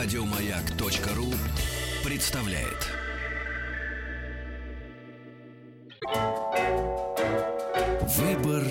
Радиомаяк.ру 0.00 1.26
представляет. 2.08 2.86
Выбор 8.16 8.62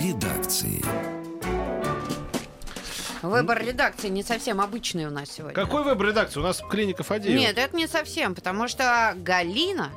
редакции. 0.00 0.82
Выбор 3.20 3.62
редакции 3.62 4.08
не 4.08 4.22
совсем 4.22 4.62
обычный 4.62 5.04
у 5.04 5.10
нас 5.10 5.30
сегодня. 5.30 5.54
Какой 5.54 5.84
выбор 5.84 6.06
редакции? 6.06 6.40
У 6.40 6.42
нас 6.42 6.62
клиника 6.70 7.02
Фадеева. 7.02 7.38
Нет, 7.38 7.58
это 7.58 7.76
не 7.76 7.86
совсем, 7.86 8.34
потому 8.34 8.66
что 8.66 9.12
Галина, 9.16 9.92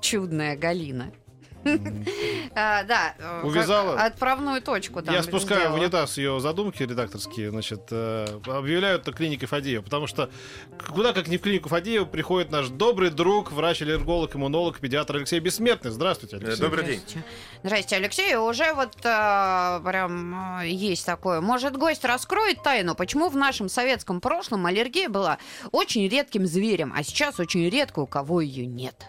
чудная 0.00 0.56
Галина, 0.56 1.10
да, 2.54 3.14
э, 3.18 3.42
Увязала? 3.44 4.00
отправную 4.00 4.62
точку 4.62 5.02
Я 5.04 5.22
спускаю 5.22 5.70
в 5.70 5.74
унитаз 5.74 6.18
ее 6.18 6.40
задумки 6.40 6.82
редакторские, 6.82 7.50
значит, 7.50 7.82
э, 7.90 8.26
объявляют 8.46 9.02
это 9.02 9.12
клиникой 9.12 9.48
Фадеева, 9.48 9.82
потому 9.82 10.06
что 10.06 10.30
куда 10.88 11.12
как 11.12 11.28
не 11.28 11.38
в 11.38 11.42
клинику 11.42 11.68
Фадеева 11.68 12.04
приходит 12.04 12.50
наш 12.50 12.68
добрый 12.68 13.10
друг, 13.10 13.52
врач-аллерголог, 13.52 14.34
иммунолог, 14.34 14.78
педиатр 14.78 15.16
Алексей 15.16 15.40
Бессмертный. 15.40 15.90
Здравствуйте, 15.90 16.36
Алексей. 16.36 16.60
Добрый 16.60 16.84
день. 16.84 17.00
Здрасте. 17.00 17.24
Здрасте, 17.62 17.96
Алексей. 17.96 18.36
Уже 18.36 18.72
вот 18.74 18.96
э, 19.04 19.80
прям 19.84 20.60
э, 20.60 20.68
есть 20.68 21.04
такое. 21.06 21.40
Может, 21.40 21.76
гость 21.76 22.04
раскроет 22.04 22.62
тайну, 22.62 22.94
почему 22.94 23.28
в 23.28 23.36
нашем 23.36 23.68
советском 23.68 24.20
прошлом 24.20 24.66
аллергия 24.66 25.08
была 25.08 25.38
очень 25.72 26.08
редким 26.08 26.46
зверем, 26.46 26.92
а 26.96 27.02
сейчас 27.02 27.40
очень 27.40 27.68
редко 27.68 28.00
у 28.00 28.06
кого 28.06 28.40
ее 28.40 28.66
нет. 28.66 29.06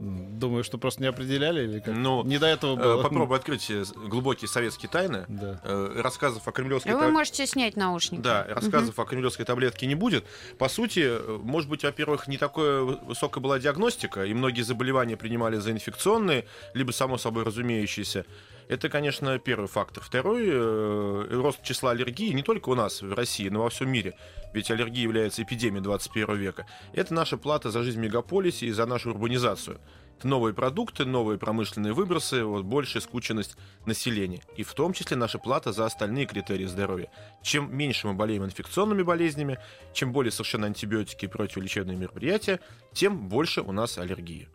Думаю, 0.00 0.64
что 0.64 0.76
просто 0.76 1.00
не 1.02 1.06
определяли 1.08 1.62
или 1.64 1.78
как? 1.78 1.94
Ну, 1.94 2.24
не 2.24 2.38
до 2.38 2.46
этого 2.46 2.72
Э, 2.78 2.82
было. 2.82 3.02
Попробуй 3.02 3.36
открыть 3.36 3.70
э, 3.70 3.84
глубокие 4.08 4.48
советские 4.48 4.88
тайны. 4.90 5.24
Да. 5.28 5.60
Э, 5.62 6.00
Рассказов 6.02 6.46
о 6.48 6.52
кремлевской 6.52 6.92
Вы 6.94 6.98
та- 7.00 7.08
можете 7.10 7.46
снять 7.46 7.76
наушники. 7.76 8.20
Да, 8.20 8.44
рассказов 8.48 8.98
о 8.98 9.04
кремлевской 9.04 9.44
таблетке 9.44 9.86
не 9.86 9.94
будет. 9.94 10.24
По 10.58 10.68
сути, 10.68 11.12
может 11.42 11.70
быть, 11.70 11.84
во-первых, 11.84 12.26
не 12.26 12.38
такая 12.38 12.80
высокая 12.80 13.40
была 13.40 13.58
диагностика, 13.60 14.24
и 14.24 14.34
многие 14.34 14.62
заболевания 14.62 15.16
принимали 15.16 15.56
за 15.58 15.70
инфекционные, 15.70 16.44
либо 16.74 16.90
само 16.90 17.16
собой 17.16 17.44
разумеющиеся. 17.44 18.26
Это, 18.68 18.88
конечно, 18.88 19.38
первый 19.38 19.68
фактор. 19.68 20.02
Второй 20.02 20.46
э, 20.46 21.26
рост 21.30 21.62
числа 21.62 21.90
аллергии 21.90 22.32
не 22.32 22.42
только 22.42 22.70
у 22.70 22.74
нас 22.74 23.02
в 23.02 23.12
России, 23.12 23.48
но 23.48 23.62
во 23.62 23.68
всем 23.68 23.90
мире. 23.90 24.14
Ведь 24.52 24.70
аллергия 24.70 25.02
является 25.02 25.42
эпидемией 25.42 25.82
21 25.82 26.36
века. 26.36 26.66
Это 26.92 27.12
наша 27.12 27.36
плата 27.36 27.70
за 27.70 27.82
жизнь 27.82 27.98
в 27.98 28.02
мегаполисе 28.02 28.66
и 28.66 28.72
за 28.72 28.86
нашу 28.86 29.10
урбанизацию. 29.10 29.80
Это 30.16 30.28
новые 30.28 30.54
продукты, 30.54 31.04
новые 31.04 31.38
промышленные 31.38 31.92
выбросы, 31.92 32.44
вот 32.44 32.64
большая 32.64 33.02
скученность 33.02 33.56
населения. 33.84 34.42
И 34.56 34.62
в 34.62 34.72
том 34.72 34.92
числе 34.92 35.16
наша 35.16 35.38
плата 35.38 35.72
за 35.72 35.84
остальные 35.84 36.26
критерии 36.26 36.66
здоровья. 36.66 37.10
Чем 37.42 37.76
меньше 37.76 38.06
мы 38.06 38.14
болеем 38.14 38.44
инфекционными 38.44 39.02
болезнями, 39.02 39.58
чем 39.92 40.12
более 40.12 40.30
совершенно 40.30 40.66
антибиотики 40.66 41.24
и 41.24 41.28
противолечебные 41.28 41.96
мероприятия, 41.96 42.60
тем 42.92 43.28
больше 43.28 43.60
у 43.60 43.72
нас 43.72 43.98
аллергии. 43.98 44.48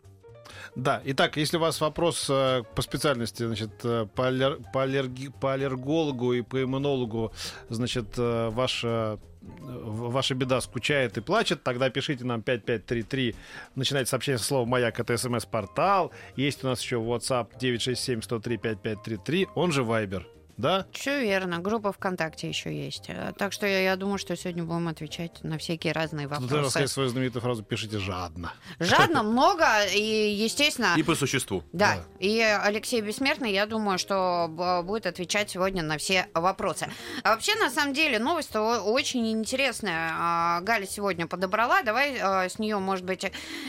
Да, 0.76 1.02
итак, 1.04 1.36
если 1.36 1.56
у 1.56 1.60
вас 1.60 1.80
вопрос 1.80 2.26
э, 2.30 2.62
по 2.74 2.82
специальности, 2.82 3.44
значит, 3.44 3.70
э, 3.84 4.06
по, 4.14 4.28
аллер- 4.28 4.62
по, 4.72 4.84
аллерги- 4.84 5.32
по 5.40 5.52
аллергологу 5.52 6.32
и 6.32 6.42
по 6.42 6.62
иммунологу, 6.62 7.32
значит, 7.68 8.14
э, 8.18 8.50
ваша 8.50 9.18
ваша 9.42 10.34
беда 10.34 10.60
скучает 10.60 11.16
и 11.16 11.20
плачет, 11.22 11.62
тогда 11.62 11.88
пишите 11.88 12.24
нам 12.24 12.42
5533, 12.42 13.34
начинайте 13.74 14.10
сообщение 14.10 14.38
со 14.38 14.44
слова 14.44 14.66
«Маяк», 14.66 15.00
это 15.00 15.16
смс-портал. 15.16 16.12
Есть 16.36 16.62
у 16.62 16.66
нас 16.66 16.82
еще 16.82 16.96
WhatsApp 16.96 17.48
967-103-5533, 17.58 19.48
он 19.54 19.72
же 19.72 19.82
Viber. 19.82 20.24
Да? 20.60 20.86
Все 20.92 21.20
верно. 21.22 21.58
Группа 21.58 21.92
ВКонтакте 21.92 22.48
еще 22.48 22.74
есть. 22.74 23.06
Э, 23.08 23.32
Так 23.36 23.52
что 23.52 23.66
я, 23.66 23.80
я 23.80 23.96
думаю, 23.96 24.18
что 24.18 24.36
сегодня 24.36 24.62
будем 24.64 24.88
отвечать 24.88 25.42
на 25.42 25.58
всякие 25.58 25.92
разные 25.92 26.28
Тут 26.28 26.40
нужно 26.40 26.56
вопросы. 26.56 26.70
сказать 26.70 26.90
свою 26.90 27.08
знаменитую 27.08 27.42
фразу 27.42 27.62
«пишите 27.62 27.98
жадно». 27.98 28.52
Жадно, 28.78 29.22
много 29.24 29.64
и, 29.94 30.00
естественно... 30.34 30.94
И 30.96 31.02
по 31.02 31.14
существу. 31.14 31.64
Да. 31.72 31.96
Да. 31.96 32.04
и 32.18 32.40
Алексей 32.40 33.00
Бессмертный, 33.00 33.52
я 33.52 33.66
думаю, 33.66 33.98
что 33.98 34.46
б- 34.50 34.82
будет 34.82 35.06
отвечать 35.06 35.50
сегодня 35.50 35.82
на 35.82 35.98
все 35.98 36.26
вопросы. 36.34 36.88
А 37.22 37.30
вообще, 37.30 37.54
на 37.56 37.70
самом 37.70 37.94
деле, 37.94 38.18
новость 38.18 38.54
очень 38.54 39.30
интересная. 39.32 40.10
А, 40.14 40.60
Галя 40.60 40.86
сегодня 40.86 41.26
подобрала. 41.26 41.82
Давай 41.82 42.18
а, 42.20 42.48
с 42.48 42.58
нее, 42.58 42.78
может 42.78 43.04
быть, 43.04 43.24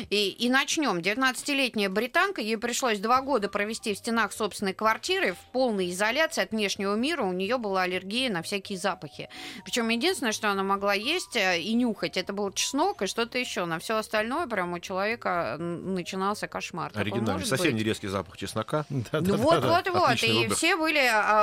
и, 0.10 0.30
и 0.30 0.50
начнем. 0.50 0.98
19-летняя 1.00 1.90
британка, 1.90 2.42
ей 2.42 2.58
пришлось 2.58 3.00
два 3.00 3.22
года 3.22 3.48
провести 3.50 3.94
в 3.94 3.98
стенах 3.98 4.34
собственной 4.34 4.74
квартиры 4.74 5.34
в 5.34 5.52
полной 5.52 5.90
изоляции 5.92 6.44
от 6.44 6.52
внешнего 6.82 6.96
мира. 6.96 7.24
У 7.24 7.34
нее 7.34 7.58
была 7.58 7.84
аллергия 7.84 8.30
на 8.30 8.42
всякие 8.42 8.78
запахи. 8.78 9.30
Причем 9.64 9.90
единственное, 9.90 10.32
что 10.32 10.50
она 10.50 10.64
могла 10.64 10.94
есть 10.94 11.36
э, 11.36 11.60
и 11.60 11.74
нюхать, 11.74 12.18
это 12.18 12.34
был 12.34 12.52
чеснок 12.52 13.02
и 13.02 13.08
что-то 13.08 13.38
еще. 13.38 13.66
На 13.66 13.80
все 13.80 13.98
остальное 13.98 14.48
прям 14.48 14.74
у 14.74 14.80
человека 14.80 15.58
начинался 15.60 16.48
кошмар. 16.48 16.92
Оригинальный. 16.96 17.46
Совсем 17.46 17.76
не 17.76 17.84
резкий 17.84 18.08
запах 18.08 18.38
чеснока. 18.38 18.86
Ну 19.12 19.36
вот, 19.38 19.64
вот, 19.64 19.88
вот. 19.90 20.10
Отличный 20.10 20.46
И 20.46 20.48
все 20.50 20.76
были. 20.76 21.02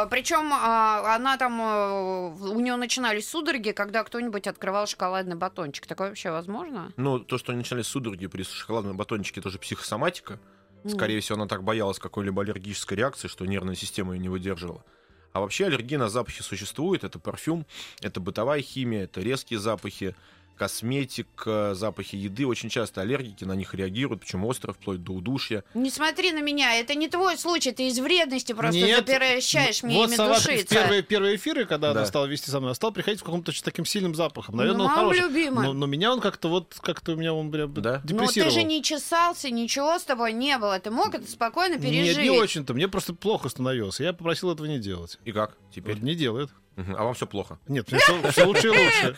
Причем 0.08 0.52
она 0.52 1.36
там, 1.36 1.60
э, 1.60 2.50
у 2.50 2.60
нее 2.60 2.76
начинались 2.76 3.28
судороги, 3.28 3.70
когда 3.70 4.02
кто-нибудь 4.04 4.46
открывал 4.46 4.86
шоколадный 4.86 5.36
батончик. 5.36 5.86
Такое 5.86 6.08
вообще 6.08 6.30
возможно? 6.30 6.92
Ну, 6.96 7.18
то, 7.18 7.38
что 7.38 7.52
начинались 7.52 7.86
судороги 7.86 8.26
при 8.26 8.42
шоколадном 8.42 8.96
батончике, 8.96 9.40
тоже 9.40 9.58
психосоматика. 9.58 10.40
Скорее 10.86 11.20
всего, 11.20 11.36
она 11.36 11.46
так 11.46 11.62
боялась 11.62 11.98
какой-либо 11.98 12.42
аллергической 12.42 12.96
реакции, 12.96 13.28
что 13.28 13.44
нервная 13.46 13.74
система 13.74 14.14
ее 14.14 14.20
не 14.20 14.28
выдерживала. 14.28 14.84
А 15.32 15.40
вообще 15.40 15.66
аллергия 15.66 15.98
на 15.98 16.08
запахи 16.08 16.42
существует. 16.42 17.04
Это 17.04 17.18
парфюм, 17.18 17.66
это 18.00 18.20
бытовая 18.20 18.62
химия, 18.62 19.04
это 19.04 19.20
резкие 19.20 19.58
запахи, 19.58 20.14
косметика, 20.58 21.74
запахи 21.74 22.16
еды. 22.16 22.46
Очень 22.46 22.68
часто 22.68 23.00
аллергики 23.00 23.44
на 23.44 23.52
них 23.54 23.74
реагируют, 23.74 24.22
причем 24.22 24.44
остро, 24.44 24.72
вплоть 24.72 25.02
до 25.02 25.12
удушья. 25.12 25.64
Не 25.74 25.90
смотри 25.90 26.32
на 26.32 26.40
меня, 26.40 26.74
это 26.78 26.94
не 26.94 27.08
твой 27.08 27.38
случай, 27.38 27.72
ты 27.72 27.88
из 27.88 27.98
вредности 27.98 28.52
просто 28.52 28.80
Нет, 28.80 29.06
запрещаешь 29.06 29.82
мне 29.82 29.96
вот 29.96 30.08
ими 30.08 30.16
Салат 30.16 30.42
душиться. 30.44 30.74
первые, 30.74 31.02
первые 31.02 31.36
эфиры, 31.36 31.64
когда 31.66 31.90
она 31.92 32.00
Да. 32.00 32.06
стала 32.06 32.26
вести 32.26 32.50
со 32.50 32.58
мной, 32.58 32.70
она 32.70 32.74
стала 32.74 32.90
приходить 32.90 33.20
с 33.20 33.22
каким-то 33.22 33.52
таким 33.62 33.84
сильным 33.84 34.14
запахом. 34.14 34.56
Наверное, 34.56 34.78
Ну, 34.78 34.84
он 34.84 34.90
хороший. 34.90 35.20
любимая. 35.20 35.66
Но, 35.68 35.72
но 35.72 35.86
меня 35.86 36.12
он 36.12 36.20
как-то 36.20 36.48
вот, 36.48 36.76
как-то 36.80 37.12
у 37.12 37.16
меня 37.16 37.32
он 37.32 37.50
прям 37.50 37.72
Да? 37.74 37.94
Но 37.94 38.00
ты 38.00 38.08
депрессировал. 38.08 38.52
же 38.52 38.62
не 38.64 38.82
чесался, 38.82 39.50
ничего 39.50 39.98
с 39.98 40.02
тобой 40.02 40.32
не 40.32 40.58
было. 40.58 40.78
Ты 40.78 40.90
мог 40.90 41.14
это 41.14 41.30
спокойно 41.30 41.78
пережить. 41.78 42.16
Нет, 42.18 42.24
не 42.24 42.30
очень-то. 42.30 42.74
Мне 42.74 42.88
просто 42.88 43.14
плохо 43.14 43.48
становилось. 43.48 44.00
Я 44.00 44.12
попросил 44.12 44.50
этого 44.52 44.66
не 44.66 44.78
делать. 44.78 45.18
И 45.24 45.32
как 45.32 45.56
теперь? 45.74 45.94
Вот 45.94 46.02
Не 46.02 46.14
делает. 46.14 46.50
А 46.96 47.04
вам 47.04 47.14
все 47.14 47.26
плохо? 47.26 47.58
Нет, 47.66 47.88
все, 47.88 48.44
лучше 48.44 48.68
и 48.68 48.70
лучше. 48.70 49.16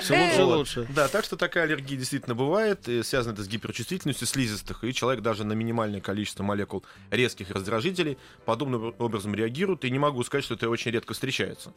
Все 0.00 0.18
лучше 0.18 0.40
и 0.40 0.42
лучше. 0.42 0.86
Да, 0.94 1.08
так 1.08 1.24
что 1.24 1.36
такая 1.36 1.64
аллергия 1.64 1.98
действительно 1.98 2.34
бывает. 2.34 2.88
И 2.88 3.02
связано 3.02 3.34
это 3.34 3.42
с 3.42 3.48
гиперчувствительностью 3.48 4.26
слизистых. 4.26 4.82
И 4.84 4.94
человек 4.94 5.22
даже 5.22 5.44
на 5.44 5.52
минимальное 5.52 6.00
количество 6.00 6.42
молекул 6.42 6.84
резких 7.10 7.50
раздражителей 7.50 8.16
подобным 8.44 8.94
образом 8.98 9.34
реагирует. 9.34 9.84
И 9.84 9.90
не 9.90 9.98
могу 9.98 10.22
сказать, 10.24 10.44
что 10.44 10.54
это 10.54 10.70
очень 10.70 10.90
редко 10.90 11.12
встречается. 11.12 11.74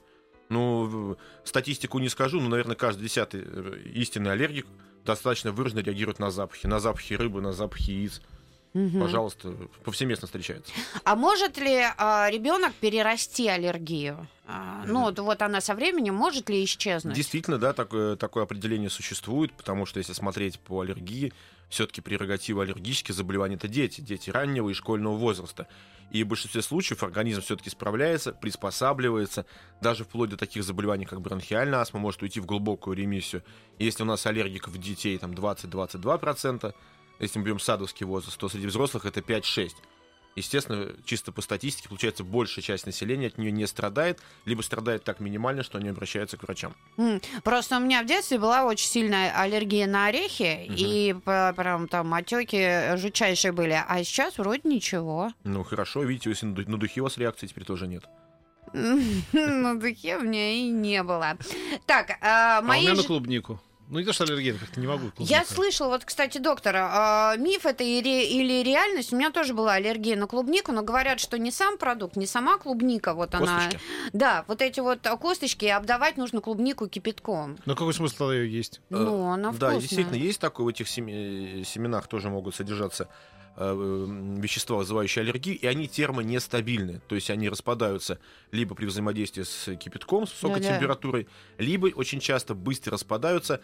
Ну, 0.50 1.18
статистику 1.44 2.00
не 2.00 2.10
скажу, 2.10 2.40
но, 2.40 2.50
наверное, 2.50 2.76
каждый 2.76 3.04
десятый 3.04 3.42
э, 3.44 3.82
истинный 3.96 4.32
аллергик 4.32 4.68
достаточно 5.04 5.52
выраженно 5.52 5.80
реагирует 5.80 6.20
на 6.20 6.32
запахи. 6.32 6.68
На 6.68 6.80
запахи 6.80 7.14
рыбы, 7.14 7.42
на 7.42 7.52
запахи 7.52 7.92
яиц. 7.92 8.22
Мгм. 8.76 9.00
Пожалуйста, 9.00 9.56
повсеместно 9.86 10.28
встречается. 10.28 10.74
А 11.06 11.16
может 11.16 11.58
ли 11.58 11.78
ребенок 12.30 12.74
перерасти 12.74 13.48
аллергию? 13.48 14.28
А, 14.46 14.84
ну, 14.86 15.04
вот- 15.04 15.18
вот 15.18 15.42
она 15.42 15.62
со 15.62 15.74
временем 15.74 16.14
может 16.14 16.50
ли 16.50 16.62
исчезнуть? 16.64 17.16
Действительно, 17.16 17.58
да, 17.58 17.72
такое, 17.72 18.18
такое 18.18 18.44
определение 18.44 18.90
существует, 18.90 19.54
потому 19.54 19.86
что 19.86 20.00
если 20.00 20.12
смотреть 20.12 20.60
по 20.60 20.82
аллергии, 20.82 21.32
все-таки 21.70 22.02
прерогатива 22.02 22.64
аллергических 22.64 23.16
заболеваний 23.16 23.56
это 23.56 23.70
дети, 23.70 24.02
дети 24.02 24.30
раннего 24.30 24.70
и 24.70 24.74
школьного 24.74 25.16
возраста. 25.16 25.68
И 26.12 26.24
в 26.24 26.28
большинстве 26.28 26.62
случаев 26.62 27.02
организм 27.02 27.42
все-таки 27.42 27.70
справляется, 27.70 28.34
приспосабливается, 28.34 29.46
даже 29.82 30.04
вплоть 30.04 30.30
до 30.32 30.38
таких 30.38 30.64
заболеваний, 30.66 31.06
как 31.06 31.22
бронхиальная 31.22 31.80
астма, 31.80 32.00
может 32.02 32.22
уйти 32.22 32.42
в 32.42 32.46
глубокую 32.46 32.98
ремиссию. 32.98 33.42
Если 33.80 34.04
у 34.04 34.06
нас 34.06 34.26
аллергиков 34.26 34.78
детей 34.78 35.18
там 35.18 35.34
20-22%, 35.34 36.74
если 37.20 37.40
мы 37.40 37.46
берем 37.46 37.60
садовский 37.60 38.06
возраст, 38.06 38.38
то 38.38 38.50
среди 38.50 38.68
взрослых 38.68 39.06
это 39.06 39.20
5-6. 39.22 39.72
Естественно, 40.38 40.92
чисто 41.06 41.32
по 41.32 41.42
статистике, 41.42 41.88
получается, 41.88 42.26
большая 42.26 42.62
часть 42.62 42.86
населения 42.86 43.28
от 43.28 43.38
нее 43.38 43.54
не 43.54 43.66
страдает, 43.68 44.20
либо 44.44 44.62
страдает 44.64 45.06
так 45.06 45.22
минимально, 45.22 45.64
что 45.64 45.78
они 45.78 45.88
обращаются 45.88 46.36
к 46.36 46.44
врачам. 46.44 46.76
Просто 47.46 47.78
у 47.78 47.80
меня 47.80 48.04
в 48.04 48.06
детстве 48.06 48.38
была 48.38 48.66
очень 48.66 48.90
сильная 48.90 49.32
аллергия 49.34 49.88
на 49.88 50.08
орехи, 50.08 50.66
Мгм. 50.68 50.76
и 50.78 51.14
прям 51.56 51.88
там 51.88 52.14
отеки 52.14 52.98
жутчайшие 52.98 53.54
были. 53.54 53.82
А 53.88 54.04
сейчас 54.04 54.38
вроде 54.38 54.68
ничего. 54.68 55.32
Ну 55.46 55.64
хорошо, 55.64 56.04
видите, 56.04 56.30
если 56.32 56.48
на 56.48 56.54
ду- 56.56 56.70
на 56.70 56.78
духе 56.78 57.00
у 57.00 57.06
вас 57.06 57.18
реакции 57.18 57.48
теперь 57.48 57.64
тоже 57.64 57.88
нет. 57.88 58.04
На 58.74 59.80
духе 59.80 60.18
у 60.18 60.22
меня 60.22 60.52
и 60.52 60.68
не 60.70 61.02
было. 61.04 61.38
Так, 61.86 62.18
а, 62.22 62.58
А 62.58 62.62
у 62.62 62.66
мои 62.66 62.82
меня 62.82 62.96
на 62.96 63.04
клубнику. 63.04 63.62
Ну, 63.88 64.00
не 64.00 64.06
то, 64.06 64.14
что 64.14 64.24
аллерген, 64.24 64.58
как-то 64.58 64.80
не 64.80 64.88
могу. 64.88 65.06
Я 65.06 65.12
клубника. 65.40 65.46
слышала, 65.54 65.90
вот, 65.90 66.06
кстати, 66.06 66.40
доктора, 66.40 66.90
а, 66.92 67.36
миф 67.38 67.66
это 67.68 67.84
или, 67.84 68.24
или 68.26 68.64
реальность. 68.64 69.14
У 69.14 69.16
меня 69.16 69.32
тоже 69.32 69.54
была 69.54 69.74
аллергия 69.74 70.16
на 70.16 70.26
клубнику, 70.26 70.72
но 70.72 70.82
говорят, 70.82 71.20
что 71.20 71.38
не 71.38 71.52
сам 71.52 71.78
продукт, 71.78 72.16
не 72.16 72.26
сама 72.26 72.58
клубника, 72.58 73.14
вот 73.14 73.36
она. 73.36 73.46
Косточки. 73.58 73.80
Да, 74.12 74.44
вот 74.48 74.62
эти 74.64 74.80
вот 74.80 75.08
косточки, 75.20 75.66
обдавать 75.66 76.18
нужно 76.18 76.42
клубнику 76.42 76.88
кипятком. 76.88 77.58
Но 77.66 77.76
какой 77.76 77.94
смысл 77.94 78.16
тогда 78.18 78.34
ее 78.34 78.52
есть? 78.52 78.82
Ну, 78.90 79.28
она 79.32 79.50
Э, 79.50 79.52
Да, 79.52 79.70
вкусная. 79.70 79.80
действительно, 79.80 80.16
есть 80.16 80.40
такое, 80.40 80.66
в 80.66 80.70
этих 80.70 80.88
семи- 80.88 81.64
семенах 81.64 82.08
тоже 82.08 82.30
могут 82.30 82.56
содержаться 82.56 83.04
э, 83.04 83.08
вещества, 83.58 84.78
вызывающие 84.78 85.22
аллергию, 85.22 85.58
и 85.58 85.66
они 85.66 85.88
термонестабильны. 85.88 87.02
То 87.08 87.16
есть 87.16 87.30
они 87.30 87.50
распадаются 87.50 88.20
либо 88.52 88.76
при 88.76 88.86
взаимодействии 88.86 89.44
с 89.44 89.76
кипятком, 89.78 90.28
с 90.28 90.32
высокой 90.34 90.62
Да-да. 90.62 90.76
температурой, 90.76 91.28
либо 91.58 91.88
очень 91.88 92.20
часто 92.20 92.54
быстро 92.54 92.94
распадаются 92.94 93.62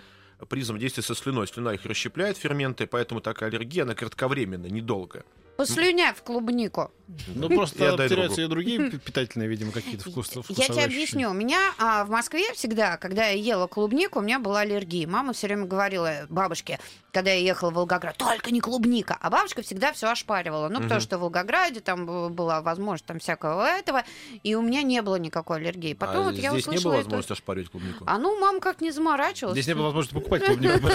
при 0.49 0.61
взаимодействии 0.61 1.01
со 1.01 1.13
слюной. 1.13 1.47
Слюна 1.47 1.73
их 1.73 1.85
расщепляет, 1.85 2.37
ферменты, 2.37 2.87
поэтому 2.87 3.21
такая 3.21 3.49
аллергия, 3.49 3.83
она 3.83 3.93
кратковременная, 3.93 4.69
недолгая. 4.69 5.23
Послюнявь 5.67 6.17
в 6.17 6.23
клубнику. 6.23 6.91
Ну, 7.35 7.49
Я 7.49 7.55
просто 7.57 8.07
теряются 8.07 8.41
и 8.41 8.47
другие 8.47 8.89
пи- 8.89 8.97
питательные, 8.97 9.49
видимо, 9.49 9.73
какие-то 9.73 10.09
вкус, 10.09 10.31
Я 10.47 10.67
тебе 10.69 10.85
объясню. 10.85 11.29
У 11.29 11.33
меня 11.33 11.59
а, 11.77 12.05
в 12.05 12.09
Москве 12.09 12.53
всегда, 12.53 12.95
когда 12.95 13.25
я 13.27 13.33
ела 13.37 13.67
клубнику, 13.67 14.19
у 14.19 14.21
меня 14.21 14.39
была 14.39 14.61
аллергия. 14.61 15.05
Мама 15.09 15.33
все 15.33 15.47
время 15.47 15.65
говорила 15.65 16.25
бабушке, 16.29 16.79
когда 17.11 17.31
я 17.31 17.41
ехала 17.41 17.69
в 17.71 17.73
Волгоград, 17.73 18.15
только 18.15 18.51
не 18.51 18.61
клубника. 18.61 19.17
А 19.19 19.29
бабушка 19.29 19.61
всегда 19.61 19.91
все 19.91 20.07
ошпаривала. 20.09 20.69
Ну, 20.69 20.75
потому 20.75 20.93
Мгм. 20.95 21.01
что 21.01 21.17
в 21.17 21.21
Волгограде 21.21 21.81
там 21.81 22.05
была 22.33 22.61
возможность 22.61 23.05
там 23.05 23.19
всякого 23.19 23.65
этого, 23.67 24.03
и 24.43 24.55
у 24.55 24.61
меня 24.61 24.81
не 24.81 25.01
было 25.01 25.17
никакой 25.17 25.57
аллергии. 25.57 25.93
Потом 25.93 26.27
а 26.27 26.29
вот 26.31 26.35
я 26.35 26.51
здесь 26.51 26.67
не 26.67 26.77
услышала 26.77 26.83
было 26.83 26.91
эту- 26.93 27.03
возможности 27.09 27.33
ошпаривать 27.33 27.69
клубнику? 27.71 28.05
А 28.07 28.17
ну, 28.19 28.39
мама 28.39 28.61
как 28.61 28.79
не 28.79 28.91
заморачивалась. 28.91 29.55
Здесь 29.55 29.67
не 29.67 29.73
было 29.75 29.87
возможности 29.87 30.13
покупать 30.15 30.45
клубнику. 30.45 30.87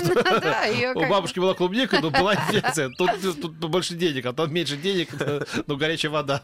У 0.99 1.07
бабушки 1.11 1.39
была 1.41 1.53
клубника, 1.53 1.99
но 2.01 2.11
была 2.11 2.35
инфекция. 2.37 2.89
Тут, 2.97 3.11
тут 3.43 3.55
больше 3.71 3.95
денег, 3.95 4.25
а 4.25 4.33
там 4.33 4.51
меньше 4.57 4.77
денег, 4.77 5.11
но 5.67 5.77
горячая 5.77 6.11
вода. 6.11 6.43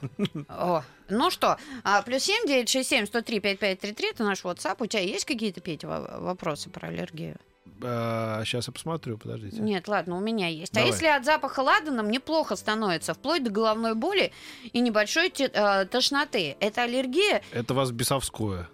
О, 0.49 0.83
ну 1.09 1.31
что, 1.31 1.57
а, 1.83 2.03
плюс 2.03 2.23
семь 2.23 2.47
девять 2.47 2.69
шесть 2.69 2.91
семь 2.91 3.07
сто 3.07 3.23
три 3.23 3.41
пять 3.41 3.59
пять 3.59 3.81
три 3.81 3.93
три 3.93 4.11
это 4.11 4.23
наш 4.25 4.43
WhatsApp. 4.45 4.77
У 4.81 4.87
тебя 4.87 5.03
есть 5.03 5.25
какие-то, 5.25 5.61
Петя, 5.61 5.89
во- 5.89 6.21
вопросы 6.21 6.71
про 6.71 6.89
аллергию? 6.89 7.37
Сейчас 7.81 8.69
я 8.69 8.73
посмотрю, 8.73 9.19
подождите. 9.19 9.61
Нет, 9.61 9.89
ладно, 9.89 10.17
у 10.17 10.21
меня 10.21 10.47
есть. 10.47 10.73
Давай. 10.73 10.89
А 10.89 10.93
если 10.93 11.07
от 11.07 11.25
запаха 11.25 11.61
ладана 11.61 12.05
мне 12.05 12.21
плохо 12.21 12.55
становится, 12.55 13.13
вплоть 13.15 13.43
до 13.43 13.51
головной 13.51 13.95
боли 13.97 14.31
и 14.73 14.79
небольшой 14.79 15.31
те- 15.31 15.51
э, 15.53 15.85
тошноты, 15.87 16.57
это 16.61 16.83
аллергия? 16.85 17.43
Это 17.51 17.73
у 17.73 17.77
вас 17.77 17.91
бесовское. 17.91 18.69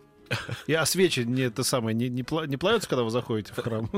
И 0.66 0.74
а 0.74 0.84
свечи 0.84 1.20
не 1.20 1.42
это 1.44 1.64
самое 1.64 1.94
не, 1.96 2.10
не, 2.10 2.20
пла- 2.22 2.46
не 2.46 2.58
плавятся, 2.58 2.86
когда 2.86 3.02
вы 3.02 3.10
заходите 3.10 3.50
в 3.54 3.62
храм? 3.62 3.88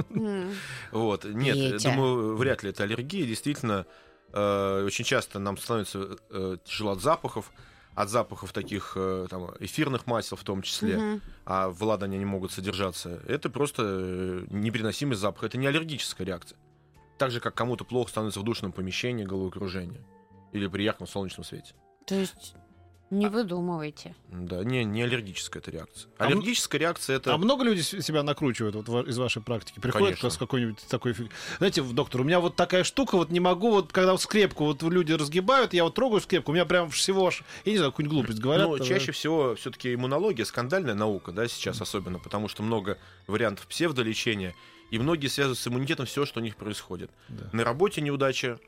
Вот, 0.93 1.25
нет, 1.25 1.83
думаю, 1.83 2.37
вряд 2.37 2.63
ли 2.63 2.71
это 2.71 2.85
аллергия. 2.85 3.27
Действительно, 3.27 3.87
очень 4.33 5.05
часто 5.05 5.39
нам 5.39 5.57
становится 5.57 6.17
э, 6.31 6.57
тяжело 6.65 6.93
от 6.93 7.01
запахов, 7.01 7.51
от 7.95 8.09
запахов 8.09 8.53
таких 8.53 8.93
э, 8.97 9.27
там, 9.29 9.51
эфирных 9.61 10.07
масел 10.07 10.37
в 10.37 10.45
том 10.45 10.63
числе, 10.63 11.21
а 11.45 11.69
в 11.69 11.83
ладане 11.83 12.17
они 12.17 12.25
могут 12.25 12.53
содержаться. 12.53 13.21
Это 13.27 13.51
просто 13.51 13.83
э, 13.85 14.47
непереносимый 14.51 15.17
запах, 15.17 15.45
это 15.45 15.59
не 15.59 15.67
аллергическая 15.67 16.27
реакция. 16.27 16.59
Так 17.19 17.31
же, 17.31 17.41
как 17.41 17.55
кому-то 17.55 17.85
плохо 17.85 18.11
становится 18.11 18.41
в 18.41 18.45
душном 18.45 18.73
помещении 18.73 19.25
головокружение 19.25 20.03
или 20.53 20.67
при 20.67 20.85
ярком 20.85 21.07
солнечном 21.07 21.45
свете. 21.45 21.75
То 22.07 22.15
есть 22.15 22.55
не 23.11 23.27
выдумывайте. 23.29 24.15
Да, 24.29 24.63
не, 24.63 24.85
не 24.85 25.03
аллергическая 25.03 25.61
это 25.61 25.71
реакция. 25.73 26.11
А 26.17 26.25
Аллергическая 26.27 26.81
реакция 26.81 27.17
это... 27.17 27.35
А 27.35 27.39
много 27.39 27.65
людей 27.65 27.83
себя 27.83 28.23
накручивают 28.23 28.77
вот, 28.77 29.09
из 29.09 29.19
вашей 29.19 29.43
практики? 29.43 29.81
Приходят 29.81 30.07
Конечно. 30.09 30.31
с 30.31 30.37
какой-нибудь 30.39 30.79
такой... 30.89 31.13
фиг- 31.13 31.31
Знаете, 31.59 31.83
доктор, 31.83 32.21
у 32.21 32.25
меня 32.25 32.39
вот 32.41 32.55
такая 32.57 32.85
штука, 32.85 33.17
вот 33.17 33.31
не 33.31 33.41
могу, 33.41 33.71
вот 33.71 33.93
когда 33.93 34.13
вот 34.13 34.23
скрепку 34.23 34.65
вот 34.65 34.83
люди 34.85 35.13
разгибают, 35.13 35.75
я 35.75 35.85
вот 35.85 35.95
трогаю 35.95 36.21
скрепку, 36.21 36.53
у 36.53 36.55
меня 36.55 36.65
прям 36.65 36.89
всего 36.91 37.27
аж, 37.27 37.43
я 37.65 37.73
не 37.73 37.79
знаю, 37.79 37.91
какую-нибудь 37.93 38.17
глупость 38.17 38.39
говорят. 38.41 38.69
Ну, 38.69 38.77
э, 38.77 38.85
чаще 38.85 39.13
всего 39.13 39.55
все-таки 39.57 39.93
иммунология 39.95 40.45
скандальная 40.45 40.95
наука, 40.95 41.33
да, 41.33 41.49
сейчас 41.49 41.81
особенно, 41.81 42.19
потому 42.21 42.47
что 42.49 42.63
много 42.63 42.97
вариантов 43.27 43.67
псевдолечения, 43.67 44.55
и 44.93 44.99
многие 44.99 45.27
связывают 45.27 45.59
с 45.59 45.67
иммунитетом 45.67 46.07
все, 46.07 46.25
что 46.27 46.41
у 46.41 46.43
них 46.43 46.57
происходит. 46.57 47.11
да. 47.29 47.49
На 47.53 47.65
работе 47.65 48.01
неудача, 48.01 48.59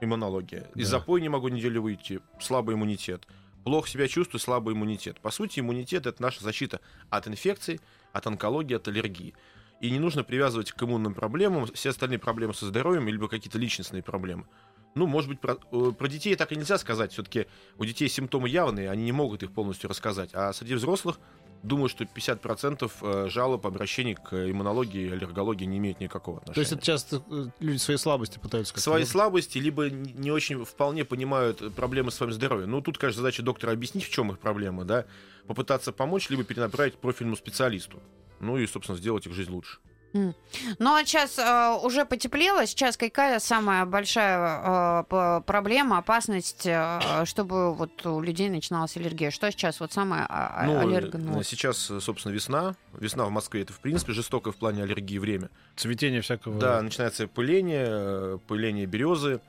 иммунология. 0.00 0.68
Из 0.74 0.90
Да. 0.90 0.98
запоя 0.98 1.20
не 1.20 1.28
могу 1.28 1.48
неделю 1.48 1.82
выйти, 1.82 2.20
слабый 2.40 2.74
иммунитет. 2.74 3.26
Плохо 3.64 3.88
себя 3.88 4.08
чувствую, 4.08 4.40
слабый 4.40 4.74
иммунитет. 4.74 5.20
По 5.20 5.30
сути, 5.30 5.60
иммунитет 5.60 6.06
это 6.06 6.22
наша 6.22 6.42
защита 6.42 6.80
от 7.10 7.28
инфекций, 7.28 7.80
от 8.12 8.26
онкологии, 8.26 8.76
от 8.76 8.88
аллергии. 8.88 9.34
И 9.80 9.90
не 9.90 9.98
нужно 9.98 10.24
привязывать 10.24 10.72
к 10.72 10.82
иммунным 10.82 11.14
проблемам 11.14 11.66
все 11.66 11.90
остальные 11.90 12.18
проблемы 12.18 12.54
со 12.54 12.66
здоровьем, 12.66 13.08
либо 13.08 13.28
какие-то 13.28 13.58
личностные 13.58 14.02
проблемы. 14.02 14.46
Ну, 14.94 15.06
может 15.06 15.30
быть, 15.30 15.40
про, 15.40 15.56
э, 15.72 15.92
про 15.96 16.08
детей 16.08 16.34
так 16.36 16.52
и 16.52 16.56
нельзя 16.56 16.76
сказать. 16.76 17.12
Все-таки 17.12 17.46
у 17.78 17.84
детей 17.84 18.08
симптомы 18.08 18.48
явные, 18.48 18.90
они 18.90 19.04
не 19.04 19.12
могут 19.12 19.42
их 19.42 19.52
полностью 19.52 19.88
рассказать. 19.88 20.30
А 20.32 20.52
среди 20.52 20.74
взрослых, 20.74 21.18
думаю, 21.62 21.88
что 21.88 22.04
50% 22.04 22.90
э, 23.00 23.28
жалоб, 23.28 23.66
обращений 23.66 24.14
к 24.14 24.34
иммунологии 24.50 25.08
и 25.08 25.10
аллергологии 25.10 25.64
не 25.64 25.78
имеют 25.78 26.00
никакого 26.00 26.38
отношения. 26.38 26.54
То 26.54 26.60
есть 26.60 26.72
это 26.72 26.82
часто 26.84 27.22
э, 27.30 27.46
люди 27.60 27.78
свои 27.78 27.96
слабости 27.96 28.38
пытаются... 28.38 28.72
как-то 28.72 28.82
Свои 28.82 29.02
вот- 29.02 29.08
слабости, 29.08 29.58
либо 29.58 29.90
не 29.90 30.30
очень 30.30 30.64
вполне 30.64 31.04
понимают 31.04 31.74
проблемы 31.74 32.10
с 32.10 32.14
своим 32.14 32.32
здоровьем. 32.32 32.70
Ну, 32.70 32.80
тут, 32.80 32.98
конечно, 32.98 33.22
задача 33.22 33.42
доктора 33.42 33.72
объяснить, 33.72 34.04
в 34.04 34.10
чем 34.10 34.30
их 34.30 34.38
проблема, 34.38 34.84
да, 34.84 35.04
попытаться 35.46 35.92
помочь, 35.92 36.30
либо 36.30 36.44
перенаправить 36.44 36.94
к 36.94 36.98
профильному 36.98 37.36
специалисту. 37.36 38.00
Ну 38.40 38.56
и, 38.56 38.66
собственно, 38.66 38.96
сделать 38.96 39.26
их 39.26 39.32
жизнь 39.34 39.50
лучше. 39.50 39.78
Ну 40.12 40.94
а 40.94 41.04
сейчас 41.04 41.38
э, 41.38 41.78
уже 41.82 42.04
потеплело. 42.04 42.66
Сейчас 42.66 42.96
какая 42.96 43.38
самая 43.38 43.84
большая 43.86 45.04
э, 45.08 45.40
проблема, 45.46 45.98
опасность, 45.98 46.66
э, 46.66 47.24
чтобы 47.26 47.74
вот 47.74 48.04
у 48.06 48.20
людей 48.20 48.48
начиналась 48.50 48.96
аллергия? 48.96 49.30
Что 49.30 49.50
сейчас 49.52 49.78
вот 49.80 49.92
самое 49.92 50.26
а- 50.28 50.52
а- 50.62 50.66
Ну, 50.66 50.80
аллерген- 50.80 51.38
э, 51.40 51.44
сейчас, 51.44 51.90
э, 51.90 52.00
собственно, 52.00 52.32
весна. 52.32 52.74
Весна 52.98 53.24
в 53.24 53.30
Москве 53.30 53.62
это, 53.62 53.72
в 53.72 53.78
принципе, 53.80 54.12
жестокое 54.12 54.52
в 54.52 54.56
плане 54.56 54.82
аллергии 54.82 55.18
время. 55.18 55.48
Цветение 55.76 56.20
всякого... 56.22 56.58
Да, 56.58 56.82
начинается 56.82 57.28
пыление, 57.28 57.86
э, 57.88 58.38
пыление 58.48 58.86
березы, 58.86 59.40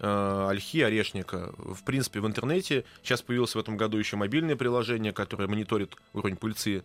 э, 0.00 0.46
ольхи, 0.48 0.80
орешника. 0.82 1.52
В 1.58 1.82
принципе, 1.84 2.20
в 2.20 2.26
интернете 2.26 2.84
сейчас 3.02 3.22
появилось 3.22 3.54
в 3.54 3.58
этом 3.58 3.76
году 3.76 3.98
еще 3.98 4.16
мобильное 4.16 4.54
приложение, 4.56 5.12
которое 5.12 5.48
мониторит 5.48 5.96
уровень 6.12 6.36
пыльцы. 6.36 6.82